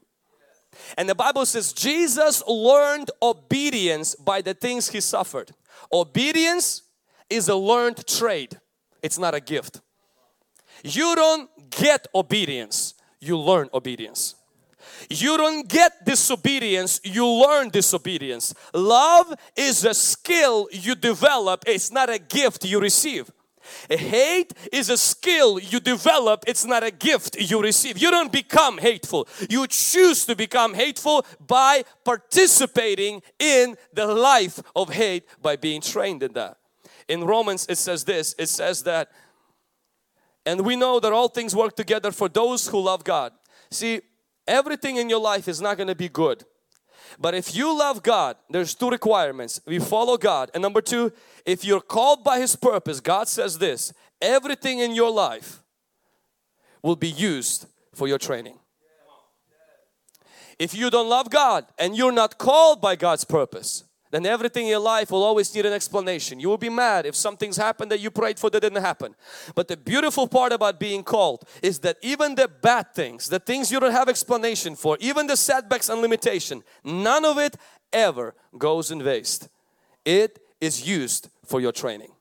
And 0.96 1.08
the 1.08 1.14
Bible 1.14 1.44
says 1.46 1.72
Jesus 1.72 2.42
learned 2.46 3.10
obedience 3.22 4.14
by 4.14 4.40
the 4.40 4.54
things 4.54 4.88
he 4.88 5.00
suffered. 5.00 5.52
Obedience 5.92 6.82
is 7.28 7.48
a 7.48 7.56
learned 7.56 8.06
trade. 8.06 8.58
It's 9.02 9.18
not 9.18 9.34
a 9.34 9.40
gift. 9.40 9.80
You 10.84 11.14
don't 11.14 11.50
get 11.70 12.06
obedience, 12.14 12.94
you 13.20 13.38
learn 13.38 13.68
obedience. 13.72 14.34
You 15.08 15.36
don't 15.36 15.68
get 15.68 16.04
disobedience, 16.04 17.00
you 17.04 17.26
learn 17.26 17.70
disobedience. 17.70 18.54
Love 18.74 19.34
is 19.56 19.84
a 19.84 19.94
skill 19.94 20.68
you 20.72 20.94
develop, 20.94 21.64
it's 21.66 21.90
not 21.90 22.10
a 22.10 22.18
gift 22.18 22.64
you 22.64 22.80
receive. 22.80 23.30
Hate 23.88 24.52
is 24.72 24.90
a 24.90 24.96
skill 24.96 25.58
you 25.58 25.80
develop, 25.80 26.44
it's 26.46 26.64
not 26.64 26.82
a 26.82 26.90
gift 26.90 27.36
you 27.38 27.62
receive. 27.62 27.98
You 27.98 28.10
don't 28.10 28.32
become 28.32 28.78
hateful, 28.78 29.28
you 29.48 29.66
choose 29.66 30.26
to 30.26 30.36
become 30.36 30.74
hateful 30.74 31.24
by 31.46 31.84
participating 32.04 33.22
in 33.38 33.76
the 33.92 34.06
life 34.06 34.60
of 34.74 34.92
hate 34.92 35.24
by 35.40 35.56
being 35.56 35.80
trained 35.80 36.22
in 36.22 36.32
that. 36.32 36.56
In 37.08 37.24
Romans, 37.24 37.66
it 37.68 37.78
says 37.78 38.04
this 38.04 38.34
it 38.38 38.48
says 38.48 38.82
that, 38.84 39.10
and 40.44 40.62
we 40.62 40.76
know 40.76 40.98
that 41.00 41.12
all 41.12 41.28
things 41.28 41.54
work 41.54 41.76
together 41.76 42.10
for 42.10 42.28
those 42.28 42.68
who 42.68 42.80
love 42.80 43.04
God. 43.04 43.32
See, 43.70 44.00
everything 44.46 44.96
in 44.96 45.08
your 45.08 45.20
life 45.20 45.48
is 45.48 45.60
not 45.60 45.76
going 45.76 45.88
to 45.88 45.94
be 45.94 46.08
good. 46.08 46.44
But 47.18 47.34
if 47.34 47.54
you 47.54 47.76
love 47.76 48.02
God, 48.02 48.36
there's 48.48 48.74
two 48.74 48.90
requirements. 48.90 49.60
We 49.66 49.78
follow 49.78 50.16
God. 50.16 50.50
And 50.54 50.62
number 50.62 50.80
two, 50.80 51.12
if 51.44 51.64
you're 51.64 51.80
called 51.80 52.24
by 52.24 52.38
His 52.38 52.56
purpose, 52.56 53.00
God 53.00 53.28
says 53.28 53.58
this, 53.58 53.92
everything 54.20 54.78
in 54.78 54.94
your 54.94 55.10
life 55.10 55.62
will 56.82 56.96
be 56.96 57.10
used 57.10 57.66
for 57.94 58.08
your 58.08 58.18
training. 58.18 58.58
If 60.58 60.74
you 60.74 60.90
don't 60.90 61.08
love 61.08 61.30
God 61.30 61.66
and 61.78 61.96
you're 61.96 62.12
not 62.12 62.38
called 62.38 62.80
by 62.80 62.96
God's 62.96 63.24
purpose, 63.24 63.84
then 64.12 64.26
everything 64.26 64.64
in 64.64 64.70
your 64.70 64.78
life 64.78 65.10
will 65.10 65.24
always 65.24 65.52
need 65.54 65.66
an 65.66 65.72
explanation. 65.72 66.38
You 66.38 66.48
will 66.50 66.58
be 66.58 66.68
mad 66.68 67.06
if 67.06 67.16
something's 67.16 67.56
happened 67.56 67.90
that 67.90 67.98
you 67.98 68.10
prayed 68.10 68.38
for 68.38 68.50
that 68.50 68.60
didn't 68.60 68.82
happen. 68.82 69.16
But 69.54 69.68
the 69.68 69.76
beautiful 69.76 70.28
part 70.28 70.52
about 70.52 70.78
being 70.78 71.02
called 71.02 71.44
is 71.62 71.78
that 71.80 71.96
even 72.02 72.34
the 72.34 72.46
bad 72.46 72.94
things, 72.94 73.28
the 73.28 73.38
things 73.38 73.72
you 73.72 73.80
don't 73.80 73.90
have 73.90 74.10
explanation 74.10 74.76
for, 74.76 74.98
even 75.00 75.26
the 75.26 75.36
setbacks 75.36 75.88
and 75.88 76.02
limitation, 76.02 76.62
none 76.84 77.24
of 77.24 77.38
it 77.38 77.56
ever 77.90 78.34
goes 78.56 78.90
in 78.90 79.02
waste. 79.02 79.48
It 80.04 80.38
is 80.60 80.86
used 80.86 81.28
for 81.44 81.60
your 81.60 81.72
training 81.72 82.12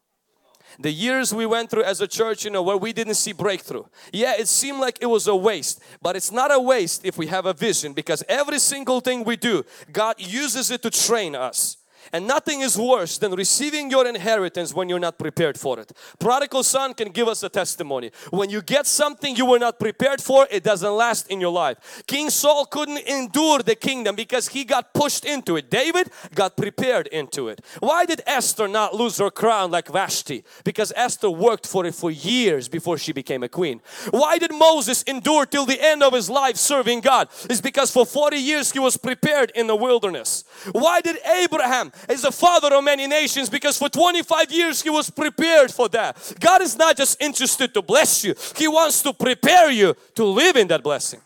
the 0.80 0.92
years 0.92 1.34
we 1.34 1.46
went 1.46 1.70
through 1.70 1.84
as 1.84 2.02
a 2.02 2.08
church, 2.08 2.46
you 2.46 2.52
know, 2.52 2.62
where 2.62 2.78
we 2.78 2.94
didn't 2.94 3.16
see 3.16 3.34
breakthrough. 3.34 3.84
Yeah, 4.12 4.34
it 4.38 4.48
seemed 4.48 4.80
like 4.80 4.98
it 5.02 5.06
was 5.06 5.28
a 5.28 5.36
waste, 5.36 5.82
but 6.02 6.16
it's 6.16 6.32
not 6.32 6.54
a 6.54 6.60
waste 6.60 7.06
if 7.06 7.18
we 7.18 7.28
have 7.28 7.46
a 7.46 7.54
vision 7.54 7.94
because 7.94 8.24
every 8.28 8.60
single 8.60 9.00
thing 9.00 9.24
we 9.24 9.36
do, 9.36 9.64
God 9.92 10.16
uses 10.18 10.72
it 10.72 10.82
to 10.84 10.90
train 10.90 11.36
us. 11.36 11.78
And 12.14 12.28
nothing 12.28 12.62
is 12.62 12.78
worse 12.78 13.18
than 13.18 13.34
receiving 13.34 13.90
your 13.90 14.08
inheritance 14.08 14.74
when 14.74 14.90
you're 14.90 15.00
not 15.00 15.18
prepared 15.18 15.58
for 15.58 15.80
it. 15.80 15.92
Prodigal 16.20 16.64
son 16.64 16.94
can 16.94 17.10
give 17.10 17.28
us 17.28 17.44
a 17.44 17.50
testimony. 17.50 18.12
When 18.32 18.50
you 18.50 18.62
get 18.62 18.86
something 18.86 19.36
you 19.36 19.46
were 19.46 19.60
not 19.60 19.80
prepared 19.80 20.22
for, 20.22 20.48
it 20.52 20.64
doesn't 20.64 20.92
last 20.94 21.30
in 21.32 21.40
your 21.40 21.52
life. 21.52 22.04
King 22.08 22.30
Saul 22.30 22.66
couldn't 22.66 23.00
endure 23.08 23.60
the 23.60 23.76
kingdom 23.76 24.16
because 24.16 24.50
he 24.50 24.64
got 24.64 24.94
pushed 24.94 25.26
into 25.26 25.56
it. 25.56 25.70
David 25.70 26.10
got 26.36 26.58
prepared 26.58 27.08
into 27.08 27.48
it. 27.48 27.62
Why 27.80 28.06
did 28.06 28.22
Esther 28.28 28.68
not 28.68 28.96
lose 28.96 29.18
her 29.18 29.32
crown 29.32 29.72
like 29.72 29.88
Vashti? 29.88 30.44
Because 30.64 30.92
Esther 30.96 31.30
worked 31.30 31.68
for 31.68 31.86
it 31.86 31.96
for 31.96 32.12
years 32.12 32.68
before 32.68 32.98
she 32.98 33.14
became 33.14 33.44
a 33.44 33.50
queen. 33.50 33.82
Why 34.10 34.38
did 34.38 34.54
Moses 34.54 35.04
endure 35.04 35.46
till 35.46 35.66
the 35.66 35.82
end 35.82 36.04
of 36.04 36.14
his 36.14 36.30
life 36.30 36.58
serving 36.58 37.02
God? 37.02 37.30
It's 37.50 37.62
because 37.62 37.92
for 37.92 38.06
40 38.06 38.38
years 38.38 38.72
he 38.72 38.80
was 38.80 38.98
prepared 38.98 39.52
in 39.56 39.68
the 39.68 39.76
wilderness. 39.76 40.44
Why 40.72 41.02
did 41.02 41.18
Abraham 41.26 41.92
is 42.10 42.22
the 42.24 42.32
father 42.32 42.74
of 42.76 42.84
many 42.84 43.08
nations 43.08 43.50
because 43.50 43.78
for 43.78 43.90
25 43.90 44.52
years 44.52 44.82
he 44.82 44.90
was 44.90 45.10
prepared 45.10 45.72
for 45.72 45.90
that. 45.90 46.34
God 46.40 46.62
is 46.62 46.78
not 46.78 46.98
just 46.98 47.22
interested 47.22 47.74
to 47.74 47.82
bless 47.82 48.24
you, 48.24 48.36
He 48.56 48.68
wants 48.68 49.02
to 49.04 49.14
prepare 49.14 49.72
you 49.72 49.96
to 50.16 50.26
live 50.26 50.56
in 50.56 50.68
that 50.68 50.84
blessing. 50.84 51.22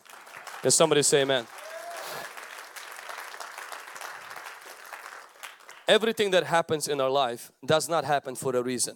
Can 0.61 0.71
somebody 0.71 1.03
say 1.03 1.21
amen? 1.21 1.45
Everything 5.87 6.31
that 6.31 6.43
happens 6.45 6.87
in 6.87 6.99
our 6.99 7.09
life 7.09 7.51
does 7.63 7.87
not 7.87 8.05
happen 8.05 8.35
for 8.35 8.55
a 8.55 8.63
reason, 8.63 8.95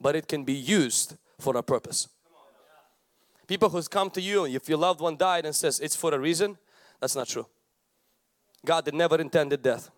but 0.00 0.14
it 0.14 0.28
can 0.28 0.44
be 0.44 0.52
used 0.52 1.16
for 1.38 1.56
a 1.56 1.62
purpose. 1.62 2.08
People 3.46 3.70
who's 3.70 3.88
come 3.88 4.10
to 4.10 4.20
you, 4.20 4.44
if 4.46 4.68
your 4.68 4.78
loved 4.78 5.00
one 5.00 5.16
died 5.16 5.46
and 5.46 5.54
says 5.54 5.80
it's 5.80 5.96
for 5.96 6.14
a 6.14 6.18
reason, 6.18 6.58
that's 7.00 7.16
not 7.16 7.26
true. 7.26 7.46
God 8.64 8.84
did 8.84 8.94
never 8.94 9.20
intended 9.20 9.62
death. 9.62 9.90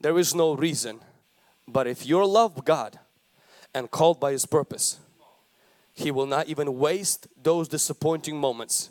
There 0.00 0.18
is 0.18 0.34
no 0.34 0.54
reason. 0.54 1.00
But 1.66 1.86
if 1.86 2.06
you're 2.06 2.24
loved 2.24 2.64
God 2.64 2.98
and 3.74 3.90
called 3.90 4.20
by 4.20 4.32
His 4.32 4.46
purpose, 4.46 4.98
He 5.92 6.10
will 6.10 6.26
not 6.26 6.46
even 6.46 6.78
waste 6.78 7.26
those 7.40 7.68
disappointing 7.68 8.38
moments. 8.38 8.90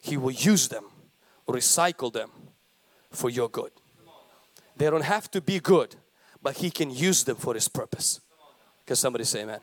He 0.00 0.16
will 0.16 0.30
use 0.30 0.68
them, 0.68 0.84
recycle 1.48 2.12
them 2.12 2.30
for 3.10 3.30
your 3.30 3.48
good. 3.48 3.72
They 4.76 4.88
don't 4.88 5.04
have 5.04 5.30
to 5.32 5.40
be 5.40 5.58
good, 5.58 5.96
but 6.42 6.58
He 6.58 6.70
can 6.70 6.90
use 6.90 7.24
them 7.24 7.36
for 7.36 7.54
His 7.54 7.68
purpose. 7.68 8.20
Can 8.86 8.96
somebody 8.96 9.24
say 9.24 9.42
amen? 9.42 9.60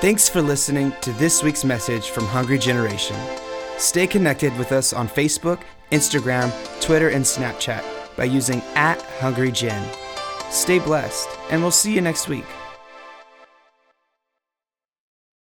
Thanks 0.00 0.28
for 0.28 0.40
listening 0.40 0.92
to 1.02 1.12
this 1.12 1.42
week's 1.42 1.64
message 1.64 2.08
from 2.08 2.24
Hungry 2.24 2.58
Generation. 2.58 3.16
Stay 3.76 4.06
connected 4.06 4.56
with 4.56 4.72
us 4.72 4.92
on 4.92 5.08
Facebook, 5.08 5.60
Instagram, 5.92 6.50
Twitter, 6.80 7.10
and 7.10 7.24
Snapchat 7.24 7.99
by 8.16 8.24
using 8.24 8.60
at 8.74 9.00
Hungry. 9.20 9.52
Stay 10.50 10.78
blessed, 10.78 11.28
and 11.50 11.62
we'll 11.62 11.70
see 11.70 11.94
you 11.94 12.00
next 12.00 12.28
week. 12.28 12.44